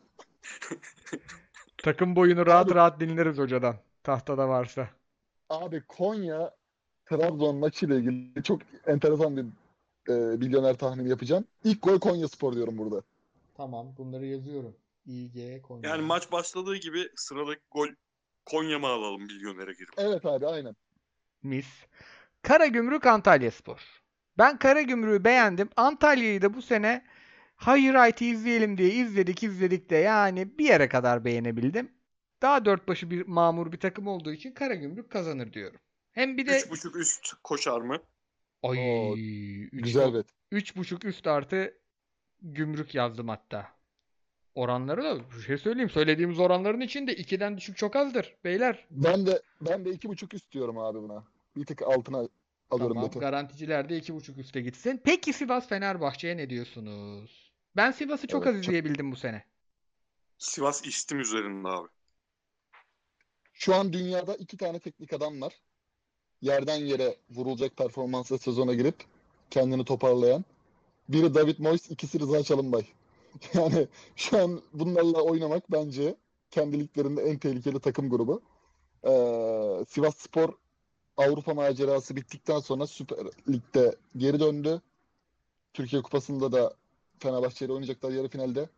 [1.78, 3.76] Takım boyunu rahat Abi- rahat dinleriz hocadan.
[4.02, 4.88] Tahtada varsa.
[5.50, 6.54] Abi Konya
[7.06, 9.44] Trabzon maçıyla ilgili çok enteresan bir
[10.08, 11.44] e, milyoner tahmini yapacağım.
[11.64, 13.02] İlk gol Konya Spor diyorum burada.
[13.56, 14.76] Tamam bunları yazıyorum.
[15.06, 15.90] İG Konya.
[15.90, 17.88] Yani maç başladığı gibi sıradaki gol
[18.44, 19.94] Konya mı alalım milyonere girip.
[19.96, 20.76] Evet abi aynen.
[21.42, 21.66] Mis.
[22.42, 24.05] Karagümrük Antalyaspor.
[24.38, 25.68] Ben Karagümrük'ü beğendim.
[25.76, 27.04] Antalya'yı da bu sene
[27.66, 31.92] Highlight'ı izleyelim diye izledik izledik de yani bir yere kadar beğenebildim.
[32.42, 35.80] Daha dört başı bir mamur bir takım olduğu için Karagümrük kazanır diyorum.
[36.12, 37.98] Hem bir de Üç buçuk üst koşar mı?
[38.62, 40.26] ay Oo, üç Güzel bet.
[40.52, 41.74] üç buçuk üst artı
[42.42, 43.68] gümrük yazdım hatta.
[44.54, 45.90] Oranları da bir şey söyleyeyim.
[45.90, 48.86] Söylediğimiz oranların içinde 2'den düşük çok azdır beyler.
[48.90, 51.24] Ben de ben de iki buçuk üst diyorum abi buna.
[51.56, 52.28] Bir tık altına
[52.70, 53.08] alıyorum Tamam.
[53.10, 53.18] beti.
[53.18, 55.00] Garanticiler de 2.5 üste gitsin.
[55.04, 57.52] Peki Sivas Fenerbahçe'ye ne diyorsunuz?
[57.76, 59.44] Ben Sivas'ı çok Evet, az çok- izleyebildim bu sene.
[60.38, 61.88] Sivas istim üzerinde abi.
[63.52, 65.52] Şu an dünyada iki tane teknik adam var.
[66.42, 68.96] Yerden yere vurulacak performansla sezona girip
[69.50, 70.44] kendini toparlayan.
[71.08, 72.82] Biri David Moyes, ikisi Rıza Çalınbay.
[73.54, 76.16] Yani şu an bunlarla oynamak bence
[76.50, 78.42] kendi liglerinde en tehlikeli takım grubu.
[79.04, 80.52] Ee, Sivas Spor
[81.16, 84.82] Avrupa macerası bittikten sonra Süper Lig'de geri döndü.
[85.74, 86.74] Türkiye Kupası'nda da
[87.18, 88.68] Fenerbahçe ile oynayacaklar yarı finalde.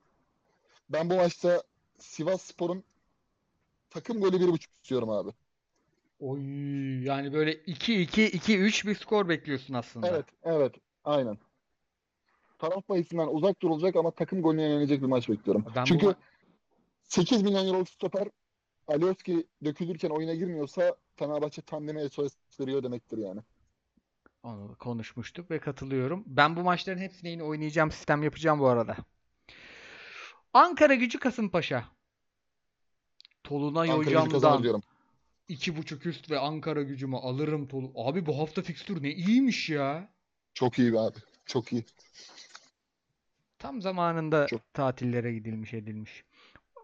[0.88, 1.62] Ben bu maçta
[1.98, 2.84] Sivas Spor'un
[3.90, 5.30] takım golü bir buçuk istiyorum abi.
[6.20, 6.40] Oy
[7.04, 10.08] yani böyle 2-2 2-3 bir skor bekliyorsun aslında.
[10.08, 10.74] Evet, evet,
[11.04, 11.38] aynen.
[12.58, 15.64] Taraf bahisinden uzak durulacak ama takım golüne yönelecek bir maç bekliyorum.
[15.76, 16.16] Ben bu Çünkü ma-
[17.02, 18.28] 8 milyon euroluk stoper
[18.88, 23.40] Alioski dökülürken oyuna girmiyorsa Fenerbahçe tandeme SOS veriyor demektir yani.
[24.42, 26.24] Onu konuşmuştuk ve katılıyorum.
[26.26, 28.96] Ben bu maçların hepsini yine oynayacağım sistem yapacağım bu arada.
[30.52, 31.84] Ankara Gücü Kasımpaşa.
[33.44, 34.82] Tolunay Ankara hocamdan diyorum.
[35.48, 37.92] 2.5 üst ve Ankara gücümü alırım Tolu.
[37.94, 40.08] Abi bu hafta fikstür ne iyiymiş ya.
[40.54, 41.18] Çok iyi abi.
[41.46, 41.84] Çok iyi.
[43.58, 46.24] Tam zamanında Çok- tatillere gidilmiş edilmiş.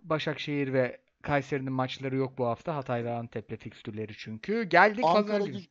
[0.03, 2.77] Başakşehir ve Kayseri'nin maçları yok bu hafta.
[2.77, 4.63] Hatay'la Antep'le fikstürleri çünkü.
[4.65, 5.53] Geldik pazar Ankara, günü.
[5.53, 5.69] gücü,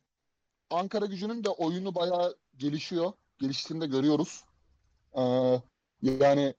[0.70, 3.12] Ankara gücünün de oyunu bayağı gelişiyor.
[3.38, 4.44] Geliştiğini de görüyoruz.
[5.16, 5.20] Ee,
[6.02, 6.54] yani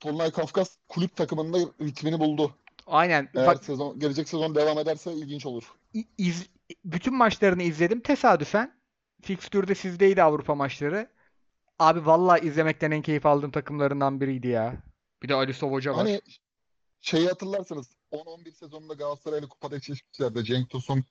[0.00, 2.54] Tolunay Kafkas kulüp takımında ritmini buldu.
[2.86, 3.28] Aynen.
[3.34, 5.64] Eğer Bak sezon gelecek sezon devam ederse ilginç olur.
[6.18, 6.50] iz-
[6.84, 8.80] bütün maçlarını izledim tesadüfen.
[9.22, 11.08] Fikstürde sizdeydi Avrupa maçları.
[11.78, 14.76] Abi vallahi izlemekten en keyif aldığım takımlarından biriydi ya.
[15.22, 15.98] Bir de Ali Sow Hoca var.
[15.98, 16.20] Hani
[17.02, 20.44] şeyi hatırlarsanız 10-11 sezonunda Galatasaray'la kupada eşleşmişlerdi.
[20.44, 21.04] Cenk Tosun,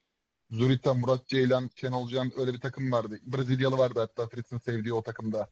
[0.52, 3.20] Zurita, Murat Ceylan, Şenol Can öyle bir takım vardı.
[3.24, 5.50] Brezilyalı vardı hatta Fritz'in sevdiği o takımda.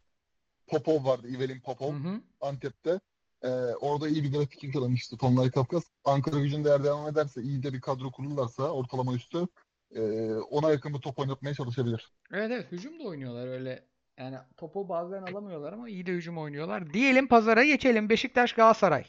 [0.67, 2.21] Popov vardı, Ivelin Popov Hı hı.
[2.41, 2.99] Antep'te.
[3.43, 3.47] Ee,
[3.79, 5.83] orada iyi bir grafik yakalamıştı Tonlay Kafkas.
[6.05, 9.47] Ankara gücünde eğer devam ederse, iyi de bir kadro kururlarsa ortalama üstü
[9.95, 12.11] e, ona yakın bir top oynatmaya çalışabilir.
[12.33, 13.85] Evet evet hücum da oynuyorlar öyle.
[14.17, 16.93] Yani topu bazen alamıyorlar ama iyi de hücum oynuyorlar.
[16.93, 18.09] Diyelim pazara geçelim.
[18.09, 19.05] Beşiktaş Galatasaray.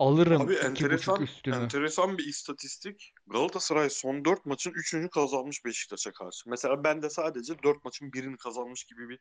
[0.00, 1.54] Alırım Abi enteresan, üstünü.
[1.54, 3.12] enteresan bir istatistik.
[3.26, 6.50] Galatasaray son 4 maçın 3'ünü kazanmış Beşiktaş'a karşı.
[6.50, 9.18] Mesela ben de sadece 4 maçın birini kazanmış gibi bir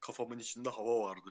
[0.00, 1.30] kafamın içinde hava vardı.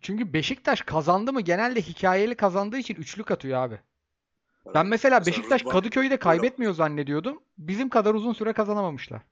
[0.00, 3.74] Çünkü Beşiktaş kazandı mı genelde hikayeli kazandığı için üçlük atıyor abi.
[3.74, 7.42] Yani Ben mesela mesela Beşiktaş Rıdvan- Kadıköy'de kaybetmiyor zannediyordum.
[7.58, 9.22] Bizim kadar uzun süre kazanamamışlar.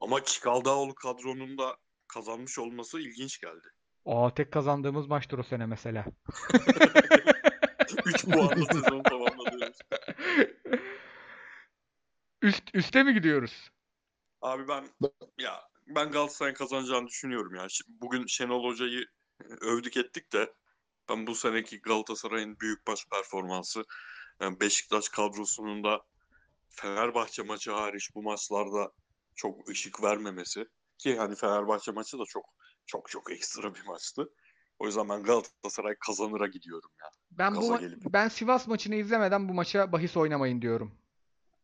[0.00, 1.76] Ama Çikaldaoğlu kadronun da
[2.08, 3.68] kazanmış olması ilginç geldi.
[4.06, 6.04] Aa tek kazandığımız maçtır o sene mesela.
[8.06, 9.78] 3 puanla sezon tamamladığımız.
[12.42, 13.70] Üst üste mi gidiyoruz?
[14.40, 14.88] Abi ben
[15.38, 17.68] ya ben Galatasaray'ın kazanacağını düşünüyorum ya.
[17.68, 19.06] Şimdi bugün Şenol Hoca'yı
[19.60, 20.54] övdük ettik de
[21.08, 23.84] ben bu seneki Galatasaray'ın büyük baş performansı
[24.40, 26.02] yani Beşiktaş kadrosunun da
[26.68, 28.92] Fenerbahçe maçı hariç bu maçlarda
[29.34, 30.66] çok ışık vermemesi
[30.98, 32.44] ki hani Fenerbahçe maçı da çok
[32.86, 34.28] çok çok ekstra bir maçtı.
[34.78, 37.10] O yüzden ben Galatasaray kazanıra gidiyorum ya.
[37.30, 38.02] Ben bu Gaza ma- gelip.
[38.04, 40.94] ben Sivas maçını izlemeden bu maça bahis oynamayın diyorum.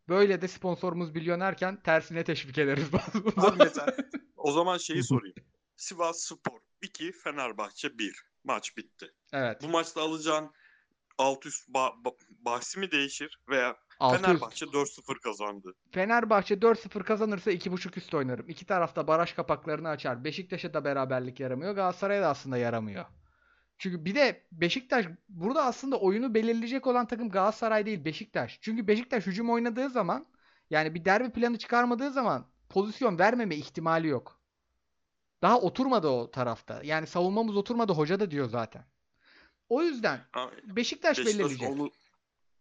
[0.09, 2.89] Böyle de sponsorumuz milyonerken tersine teşvik ederiz
[3.59, 3.97] mesela
[4.37, 5.35] o zaman şeyi sorayım.
[5.77, 8.25] Sivas Spor 2, Fenerbahçe 1.
[8.45, 9.13] Maç bitti.
[9.33, 9.63] Evet.
[9.63, 10.51] Bu maçta alacağın
[11.19, 14.27] alt üst ba- ba- bahsi mi değişir veya Altı üst.
[14.27, 15.75] Fenerbahçe 4-0 kazandı.
[15.93, 18.49] Fenerbahçe 4-0 kazanırsa 2.5 üst oynarım.
[18.49, 20.25] İki tarafta baraj kapaklarını açar.
[20.25, 21.75] Beşiktaş'a da beraberlik yaramıyor.
[21.75, 23.05] Galatasaray'a da aslında yaramıyor.
[23.83, 28.59] Çünkü bir de Beşiktaş burada aslında oyunu belirleyecek olan takım Galatasaray değil Beşiktaş.
[28.61, 30.27] Çünkü Beşiktaş hücum oynadığı zaman
[30.71, 34.41] yani bir derbi planı çıkarmadığı zaman pozisyon vermeme ihtimali yok.
[35.43, 36.81] Daha oturmadı o tarafta.
[36.85, 38.85] Yani savunmamız oturmadı hoca da diyor zaten.
[39.69, 40.21] O yüzden
[40.65, 41.71] Beşiktaş, Beşiktaş belirleyecek.
[41.71, 41.91] onu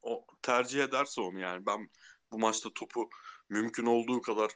[0.01, 1.89] o tercih ederse onu yani ben
[2.31, 3.09] bu maçta topu
[3.49, 4.51] mümkün olduğu kadar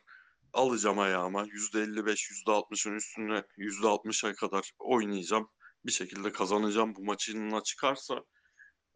[0.53, 1.45] alacağım ayağıma.
[1.45, 5.49] %55, %60'ın üstüne %60'a kadar oynayacağım.
[5.85, 6.95] Bir şekilde kazanacağım.
[6.95, 8.23] Bu maçına çıkarsa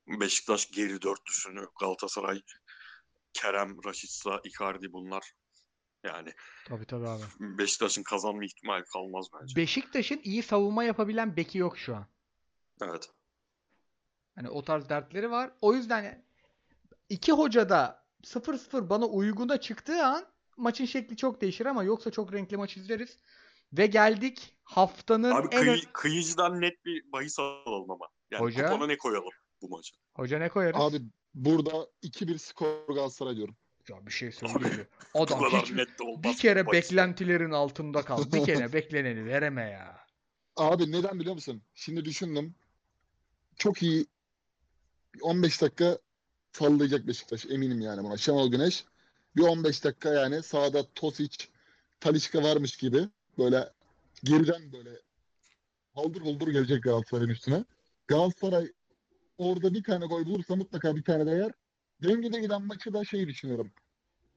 [0.08, 2.42] Beşiktaş geri dörtlüsünü Galatasaray
[3.34, 5.34] Kerem, Raşitsa, Icardi bunlar
[6.04, 6.34] yani
[6.68, 7.24] Tabii tabii abi.
[7.40, 9.56] Beşiktaş'ın kazanma ihtimali kalmaz bence.
[9.56, 12.08] Beşiktaş'ın iyi savunma yapabilen beki yok şu an.
[12.82, 13.10] Evet.
[14.36, 15.52] Hani o tarz dertleri var.
[15.62, 16.26] O yüzden
[17.10, 20.26] iki hoca da 0-0 bana uyguna çıktığı an
[20.58, 23.20] maçın şekli çok değişir ama yoksa çok renkli maç izleriz.
[23.74, 28.08] Ve geldik haftanın Abi en kıyı- kıyıcıdan net bir bahis alalım ama.
[28.32, 28.70] Yani Hoca?
[28.70, 29.30] kupona ne koyalım
[29.62, 29.96] bu maça?
[30.16, 30.82] Hoca ne koyarız?
[30.82, 31.02] Abi
[31.34, 33.56] burada 2-1 skor Galatasaray diyorum.
[33.90, 34.88] Ya bir şey söyleyeyim mi?
[35.14, 36.24] Adam hiç net de olmaz.
[36.24, 36.74] bir kere bahis.
[36.92, 38.32] beklentilerin altında kal.
[38.32, 40.00] Bir kere bekleneni vereme ya.
[40.58, 41.62] Abi neden biliyor musun?
[41.74, 42.56] Şimdi düşündüm.
[43.58, 44.06] Çok iyi
[45.22, 45.98] 15 dakika
[46.52, 47.46] sallayacak Beşiktaş.
[47.46, 48.18] Eminim yani buna.
[48.18, 48.86] Şenol Güneş.
[49.36, 51.38] Bir 15 dakika yani sağda Tosic,
[52.00, 53.08] Talisca varmış gibi
[53.40, 53.70] böyle
[54.24, 54.90] geriden böyle
[55.94, 57.66] haldır huldur gelecek Galatasaray'ın üstüne.
[58.08, 58.72] Galatasaray
[59.38, 61.52] orada bir tane gol bulursa mutlaka bir tane de yer.
[62.04, 63.72] Dengede giden maçı da şey düşünüyorum.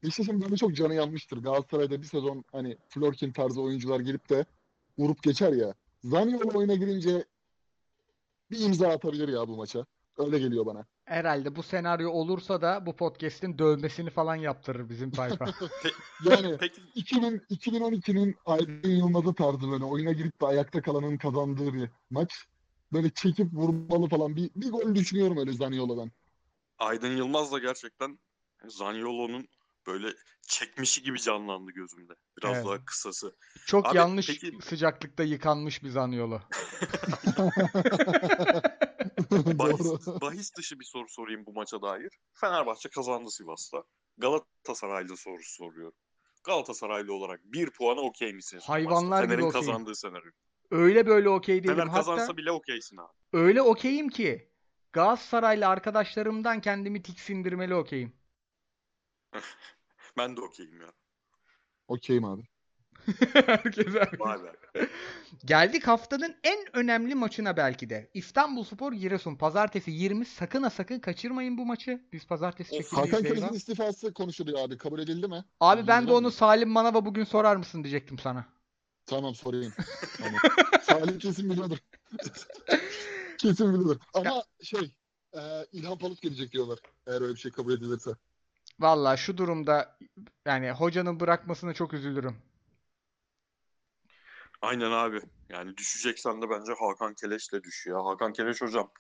[0.02, 1.38] Beşiktaş'ın böyle çok canı yanmıştır.
[1.38, 4.44] Galatasaray'da bir sezon hani Florkin tarzı oyuncular gelip de
[4.98, 5.74] vurup geçer ya.
[6.04, 7.24] Zaniolo oyuna girince
[8.50, 9.86] bir imza atabilir ya bu maça.
[10.18, 10.86] Öyle geliyor bana.
[11.12, 15.44] Herhalde bu senaryo olursa da bu podcast'in dövmesini falan yaptırır bizim tayfa.
[16.24, 21.90] Yani Peki 2000, 2012'nin Aydın Yılmaz'ı tarzı böyle oyuna girip de ayakta kalanın kazandığı bir
[22.10, 22.32] maç.
[22.92, 24.36] Böyle çekip vurmalı falan.
[24.36, 26.10] Bir, bir gol düşünüyorum öyle Zaniolo'dan.
[26.78, 28.18] Aydın Yılmaz da gerçekten
[28.66, 29.48] Zaniolo'nun
[29.86, 30.08] böyle
[30.48, 32.12] çekmişi gibi canlandı gözümde.
[32.38, 32.66] Biraz Evet.
[32.66, 33.36] daha kısası.
[33.66, 36.40] Çok Abi, yanlış peki- sıcaklıkta yıkanmış bir Zaniolo.
[39.58, 42.18] Bahis, bahis dışı bir soru sorayım bu maça dair.
[42.34, 43.82] Fenerbahçe kazandı Sivas'ta.
[44.18, 45.98] Galatasaraylı sorusu soruyorum.
[46.44, 48.64] Galatasaraylı olarak bir puana okey misiniz?
[48.68, 49.52] Hayvanlar gibi okeyim.
[49.52, 50.30] kazandığı senaryo.
[50.70, 51.74] öyle böyle okey değilim.
[51.74, 53.12] Fener Hatta kazansa bile okeysin abi.
[53.32, 54.52] öyle okeyim ki
[54.92, 58.12] Galatasaraylı arkadaşlarımdan kendimi tiksindirmeli okeyim.
[60.16, 60.92] Ben de okeyim ya.
[61.88, 62.42] Okeyim abi.
[63.46, 64.88] Herkese Vay be.
[65.44, 68.10] Geldik haftanın en önemli maçına belki de.
[68.14, 69.36] İstanbulspor Giresun.
[69.36, 70.24] Pazartesi 20.
[70.24, 72.00] Sakın ha sakın kaçırmayın bu maçı.
[72.12, 73.12] Biz pazartesi çekimdeyiz.
[73.12, 73.22] Hakan.
[73.22, 74.78] Keleş'in istifası konuşuluyor abi.
[74.78, 75.44] Kabul edildi mi?
[75.60, 76.24] Abi ben de Bilmiyorum.
[76.24, 78.46] onu Salim Manav'a bugün sorar mısın diyecektim sana.
[79.06, 79.72] Tamam sorayım.
[80.18, 80.40] Tamam.
[80.82, 81.78] Salim kesin biliyordur.
[83.38, 84.00] kesin biliyordur.
[84.14, 84.92] Ama şey
[85.34, 85.40] e,
[85.72, 86.78] İlhan Palut gelecek diyorlar.
[87.06, 88.10] Eğer öyle bir şey kabul edilirse.
[88.80, 89.98] Vallahi şu durumda
[90.46, 92.36] yani hocanın bırakmasına çok üzülürüm.
[94.62, 95.20] Aynen abi.
[95.48, 98.04] Yani düşeceksen de bence Hakan Keleş'le düş ya.
[98.04, 98.90] Hakan Keleş hocam.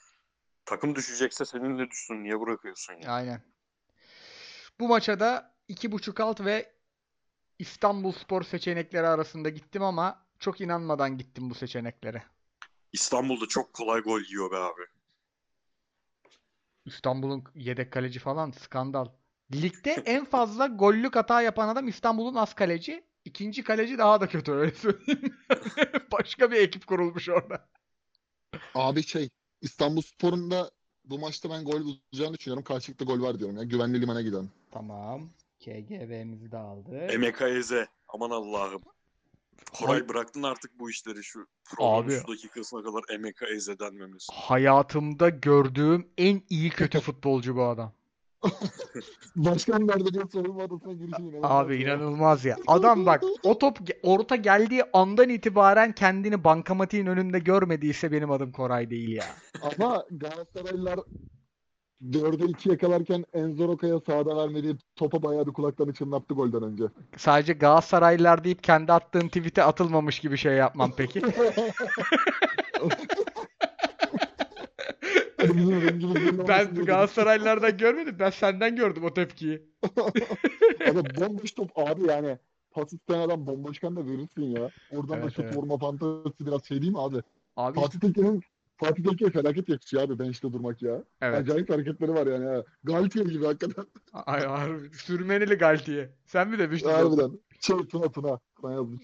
[0.64, 2.24] Takım düşecekse seninle düşsün.
[2.24, 3.12] Niye bırakıyorsun ya?
[3.12, 3.42] Aynen.
[4.80, 6.72] Bu maça da 2.5 alt ve
[7.58, 12.22] İstanbulspor seçenekleri arasında gittim ama çok inanmadan gittim bu seçeneklere.
[12.92, 14.82] İstanbul'da çok kolay gol yiyor be abi.
[16.84, 19.06] İstanbul'un yedek kaleci falan skandal.
[19.52, 23.11] Ligde en fazla gollük hata yapan adam İstanbul'un az kaleci.
[23.24, 25.36] İkinci kaleci daha da kötü öyle söyleyeyim.
[26.12, 27.68] Başka bir ekip kurulmuş orada.
[28.74, 29.28] Abi şey
[29.60, 30.70] İstanbul Spor'un da
[31.04, 32.64] bu maçta ben gol bulacağını düşünüyorum.
[32.64, 33.62] Karşılıklı gol var diyorum ya.
[33.62, 34.48] Güvenli limana giden.
[34.70, 35.30] Tamam.
[35.60, 37.06] KGV'mizi de aldı.
[37.48, 37.86] Eze.
[38.08, 38.82] Aman Allah'ım.
[39.72, 41.46] Koray Hay- bıraktın artık bu işleri şu
[41.78, 42.12] Abi.
[42.12, 43.02] şu dakikasına kadar
[43.46, 44.28] Eze denmemiz.
[44.32, 47.92] Hayatımda gördüğüm en iyi kötü futbolcu bu adam.
[49.36, 51.80] Başkan nerede diye sorunma odasına girişi inanılmaz Abi ya.
[51.80, 52.56] inanılmaz ya.
[52.66, 58.90] Adam bak o top orta geldiği andan itibaren kendini bankamatiğin önünde görmediyse benim adım Koray
[58.90, 59.24] değil ya.
[59.62, 61.00] Ama Galatasaraylılar
[62.10, 66.84] 4'e 2 yakalarken Enzo Roca'ya sağda vermediği topa bayağı bir kulaklarını çınlattı golden önce.
[67.16, 71.22] Sadece Galatasaraylılar deyip kendi attığın tweet'e atılmamış gibi şey yapmam peki.
[75.41, 75.41] Hani bizim rengimiz belli olmasın
[76.48, 78.16] ben Galatasaraylılardan görmedim.
[78.18, 79.62] Ben senden gördüm o tepkiyi.
[80.90, 82.38] Abi bomboş top abi yani.
[82.70, 84.70] Pas isteyen adam bomboşken de verirsin ya.
[84.90, 85.56] Oradan da Evet, şut evet.
[85.56, 87.16] vurma fantezisi biraz şey değil mi abi?
[87.56, 88.42] Abi Fatih Tekin'in
[88.76, 91.02] Fatih Tekin'e felaket yakışıyor abi bench'te durmak ya.
[91.20, 91.38] evet.
[91.38, 92.44] Acayip hareketleri var yani.
[92.46, 92.62] ha.
[92.84, 93.84] Galtier gibi hakikaten.
[94.12, 94.90] Ay, harbi.
[94.96, 96.10] Sürmeneli Galtiye.
[96.26, 96.88] Sen mi demiştin?
[96.90, 97.30] Harbiden.
[97.60, 98.38] Şey Tuna Tuna.
[98.60, 99.02] Tuna yazmış.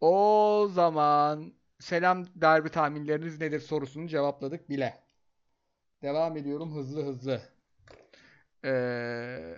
[0.00, 5.01] O zaman selam derbi tahminleriniz nedir sorusunu cevapladık bile.
[6.02, 7.42] Devam ediyorum hızlı hızlı.
[8.64, 9.54] Ee,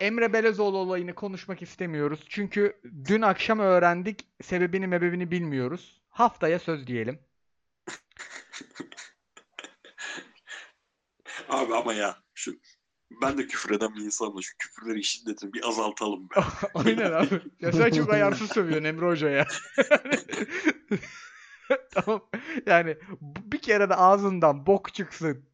[0.00, 2.24] Emre Belezoğlu olayını konuşmak istemiyoruz.
[2.28, 4.26] Çünkü dün akşam öğrendik.
[4.42, 6.02] Sebebini mebebini bilmiyoruz.
[6.08, 7.18] Haftaya söz diyelim.
[11.48, 12.58] Abi ama ya şu
[13.22, 16.34] ben de küfür eden bir insanım şu küfürleri şiddetini bir azaltalım be.
[16.74, 17.42] Aynen abi.
[17.60, 19.46] Ya sen çok ayarsız sövüyorsun Emre Hoca ya.
[21.90, 22.28] Tamam.
[22.66, 25.44] Yani bir kere de ağzından bok çıksın.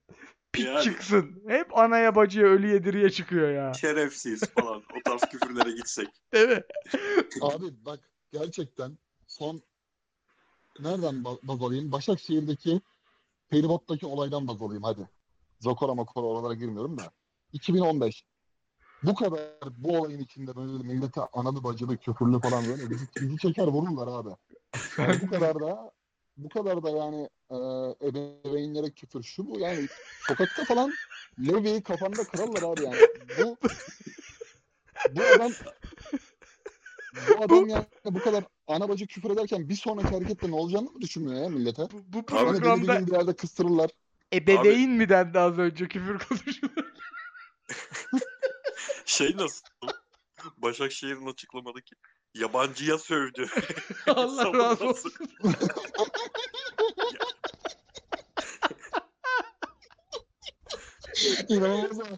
[0.52, 0.82] Pik Yani.
[0.82, 1.42] çıksın.
[1.48, 3.74] Hep anaya bacıya ölü yediriye çıkıyor ya.
[3.74, 6.08] Şerefsiz falan o tarz küfürlere gitsek.
[6.34, 6.62] Değil mi?
[7.42, 8.00] Abi bak
[8.32, 9.62] gerçekten son
[10.80, 11.92] nereden ba- baz alayım?
[11.92, 12.80] Başakşehir'deki
[13.50, 15.08] feribottaki olaydan baz alayım hadi.
[15.60, 17.10] Zokora makora oralara girmiyorum da.
[17.52, 18.24] 2015.
[19.02, 19.40] Bu kadar
[19.76, 24.28] bu olayın içinde böyle millete analı bacılı küfürlü falan böyle bizi, bizi çeker vururlar abi.
[24.98, 25.90] Yani bu kadar da
[26.38, 27.56] bu kadar da yani e,
[28.08, 29.88] ebeveynlere küfür şu bu yani
[30.26, 30.92] sokakta falan
[31.38, 32.96] Levi'yi kafanda kırarlar abi yani.
[33.38, 33.56] Bu
[35.10, 35.52] bu adam
[37.12, 41.00] bu adam yani bu kadar ana bacı küfür ederken bir sonraki harekette ne olacağını mı
[41.00, 41.82] düşünmüyor ya millete?
[41.82, 43.90] Bu, bu Abi Hani programda gün bir yerde kıstırırlar.
[44.32, 46.92] ebeveyn mi dendi az önce küfür konuşulur.
[49.04, 49.64] Şey nasıl?
[50.56, 51.94] Başakşehir'in açıklamadaki
[52.34, 53.48] yabancıya sövdü.
[54.06, 55.12] Allah razı olsun.
[61.48, 62.08] İnanılmaz.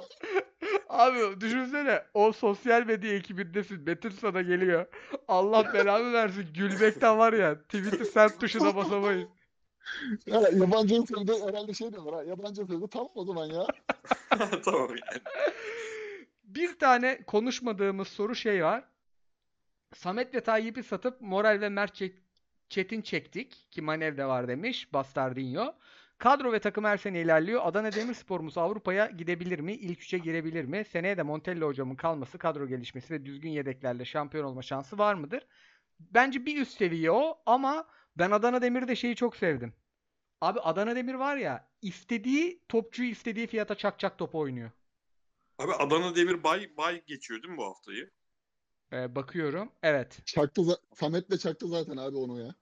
[0.88, 3.82] Abi düşünsene o sosyal medya ekibindesin.
[3.82, 4.86] Metin sana geliyor.
[5.28, 6.48] Allah belanı versin.
[6.54, 7.62] Gülmekten var ya.
[7.62, 9.28] Tweet'i sent tuşuna basamayız.
[10.26, 12.22] Ya, yabancı sözde herhalde şey diyorlar ha.
[12.22, 13.66] Yabancı sözde tamam o zaman ya.
[14.64, 15.22] tamam yani.
[16.44, 18.84] Bir tane konuşmadığımız soru şey var.
[19.94, 22.20] Samet ve Tayyip'i satıp Moral ve Mert Çet-
[22.68, 23.68] Çetin çektik.
[23.70, 24.92] Ki Manev de var demiş.
[24.92, 25.74] Bastardinho.
[26.20, 27.60] Kadro ve takım her sene ilerliyor.
[27.64, 29.72] Adana Demirspor'umuz Avrupa'ya gidebilir mi?
[29.72, 30.84] İlk üçe girebilir mi?
[30.92, 35.46] Seneye de Montella hocamın kalması, kadro gelişmesi ve düzgün yedeklerle şampiyon olma şansı var mıdır?
[36.00, 39.74] Bence bir üst seviye o ama ben Adana Demir'de şeyi çok sevdim.
[40.40, 44.70] Abi Adana Demir var ya istediği topçuyu istediği fiyata çak çak top oynuyor.
[45.58, 48.10] Abi Adana Demir bay bay geçiyor değil mi bu haftayı?
[48.92, 49.72] Ee, bakıyorum.
[49.82, 50.20] Evet.
[50.26, 52.54] Çaktı za- Samet de çaktı zaten abi onu ya.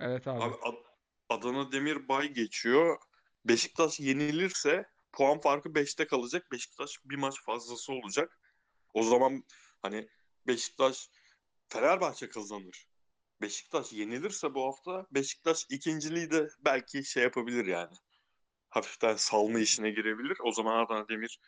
[0.00, 0.42] Evet abi.
[0.42, 0.89] Abi Ad-
[1.30, 2.98] Adana Demir bay geçiyor.
[3.44, 6.52] Beşiktaş yenilirse puan farkı 5'te kalacak.
[6.52, 8.40] Beşiktaş bir maç fazlası olacak.
[8.94, 9.44] O zaman
[9.82, 10.08] hani
[10.46, 11.08] Beşiktaş
[11.68, 12.86] Fenerbahçe kazanır.
[13.42, 17.94] Beşiktaş yenilirse bu hafta Beşiktaş ikinciliği de belki şey yapabilir yani.
[18.70, 20.38] Hafiften salma işine girebilir.
[20.44, 21.40] O zaman Adana Demir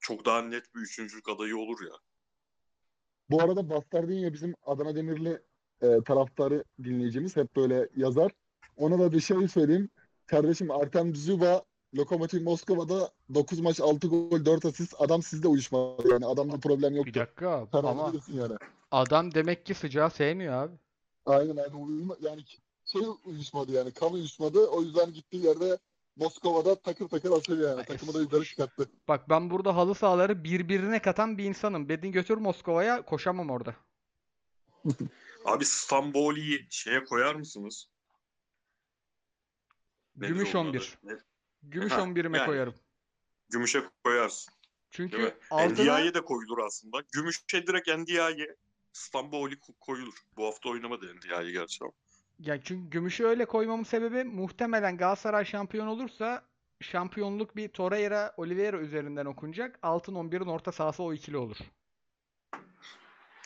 [0.00, 1.94] çok daha net bir üçüncülük adayı olur ya.
[3.30, 5.42] Bu arada Bastardinho bizim Adana Demirli
[5.82, 8.32] e, taraftarı dinleyicimiz hep böyle yazar.
[8.76, 9.88] Ona da bir şey söyleyeyim.
[10.26, 11.62] Kardeşim Artem Dzyuba
[11.96, 14.94] Lokomotiv Moskova'da 9 maç 6 gol 4 asist.
[14.98, 16.26] Adam sizde uyuşmadı yani.
[16.26, 17.14] Adamda problem Bir yoktu.
[17.14, 18.56] dakika Sen ama yani.
[18.90, 20.76] adam demek ki sıcağı sevmiyor abi.
[21.26, 22.44] Aynen abi uyuma, yani
[22.84, 24.66] şey uyuşmadı yani kan uyuşmadı.
[24.66, 25.78] O yüzden gittiği yerde
[26.16, 27.78] Moskova'da takır takır atıyor yani.
[27.78, 28.88] Ay, Takımı da yukarı çıkarttı.
[29.08, 31.88] Bak ben burada halı sahaları birbirine katan bir insanım.
[31.88, 33.74] Beni götür Moskova'ya koşamam orada.
[35.44, 37.88] Abi Stamboli'yi şeye koyar mısınız?
[40.16, 40.78] Nedir Gümüş onun 11.
[41.02, 41.12] adı?
[41.14, 41.18] Ne?
[41.62, 42.46] Gümüş Ha, 11'ime yani.
[42.46, 42.74] koyarım.
[43.50, 44.52] Gümüşe koyarsın.
[44.52, 47.02] Değil Çünkü altına NDI'ye de koyulur aslında.
[47.12, 48.56] Gümüşe direkt NDI'ye
[49.54, 50.14] ko- koyulur.
[50.36, 51.92] Bu hafta oynamadı NDI'ye gerçi ama.
[52.38, 56.44] ya çünkü gümüşü öyle koymamın sebebi muhtemelen Galatasaray şampiyon olursa
[56.80, 59.78] şampiyonluk bir Torreira Oliveira üzerinden okunacak.
[59.82, 61.56] Altın 11'in orta sahası o ikili olur.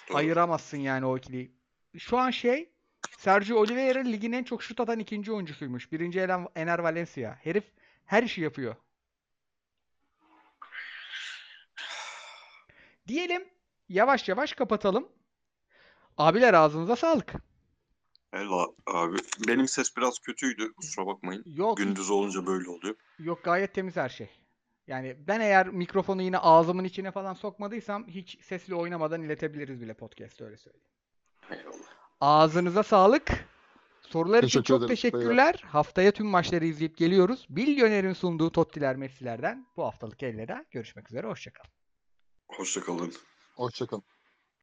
[0.08, 0.16] Doğru.
[0.16, 1.52] Ayıramazsın yani o ikiliyi.
[1.98, 2.72] Şu an şey
[3.16, 5.92] Sergio Oliveira ligin en çok şut atan ikinci oyuncusuymuş.
[5.92, 7.36] Birinci elen Ener Valencia.
[7.42, 7.64] Herif
[8.04, 8.76] her işi yapıyor.
[13.08, 13.48] Diyelim
[13.88, 15.08] yavaş yavaş kapatalım.
[16.18, 17.32] Abiler ağzınıza sağlık.
[18.32, 19.16] Eyvallah abi.
[19.48, 20.72] Benim ses biraz kötüydü.
[20.74, 21.42] Kusura bakmayın.
[21.46, 22.94] Yok Gündüz olunca böyle oluyor.
[23.18, 24.28] yok gayet temiz her şey.
[24.86, 30.40] Yani ben eğer mikrofonu yine ağzımın içine falan sokmadıysam hiç sesli oynamadan iletebiliriz bile podcast
[30.40, 30.86] öyle söyleyeyim.
[31.50, 31.95] Eyvallah.
[32.20, 33.46] Ağzınıza sağlık.
[34.00, 34.88] Sorular için çok ederiz.
[34.88, 35.64] teşekkürler.
[35.66, 37.46] Haftaya tüm maçları izleyip geliyoruz.
[37.48, 41.26] Milyoner'in sunduğu Tottiler Messi'lerden bu haftalık ellere görüşmek üzere.
[41.26, 41.70] Hoşçakalın.
[42.48, 43.12] Hoşçakalın.
[43.54, 44.02] Hoşçakalın.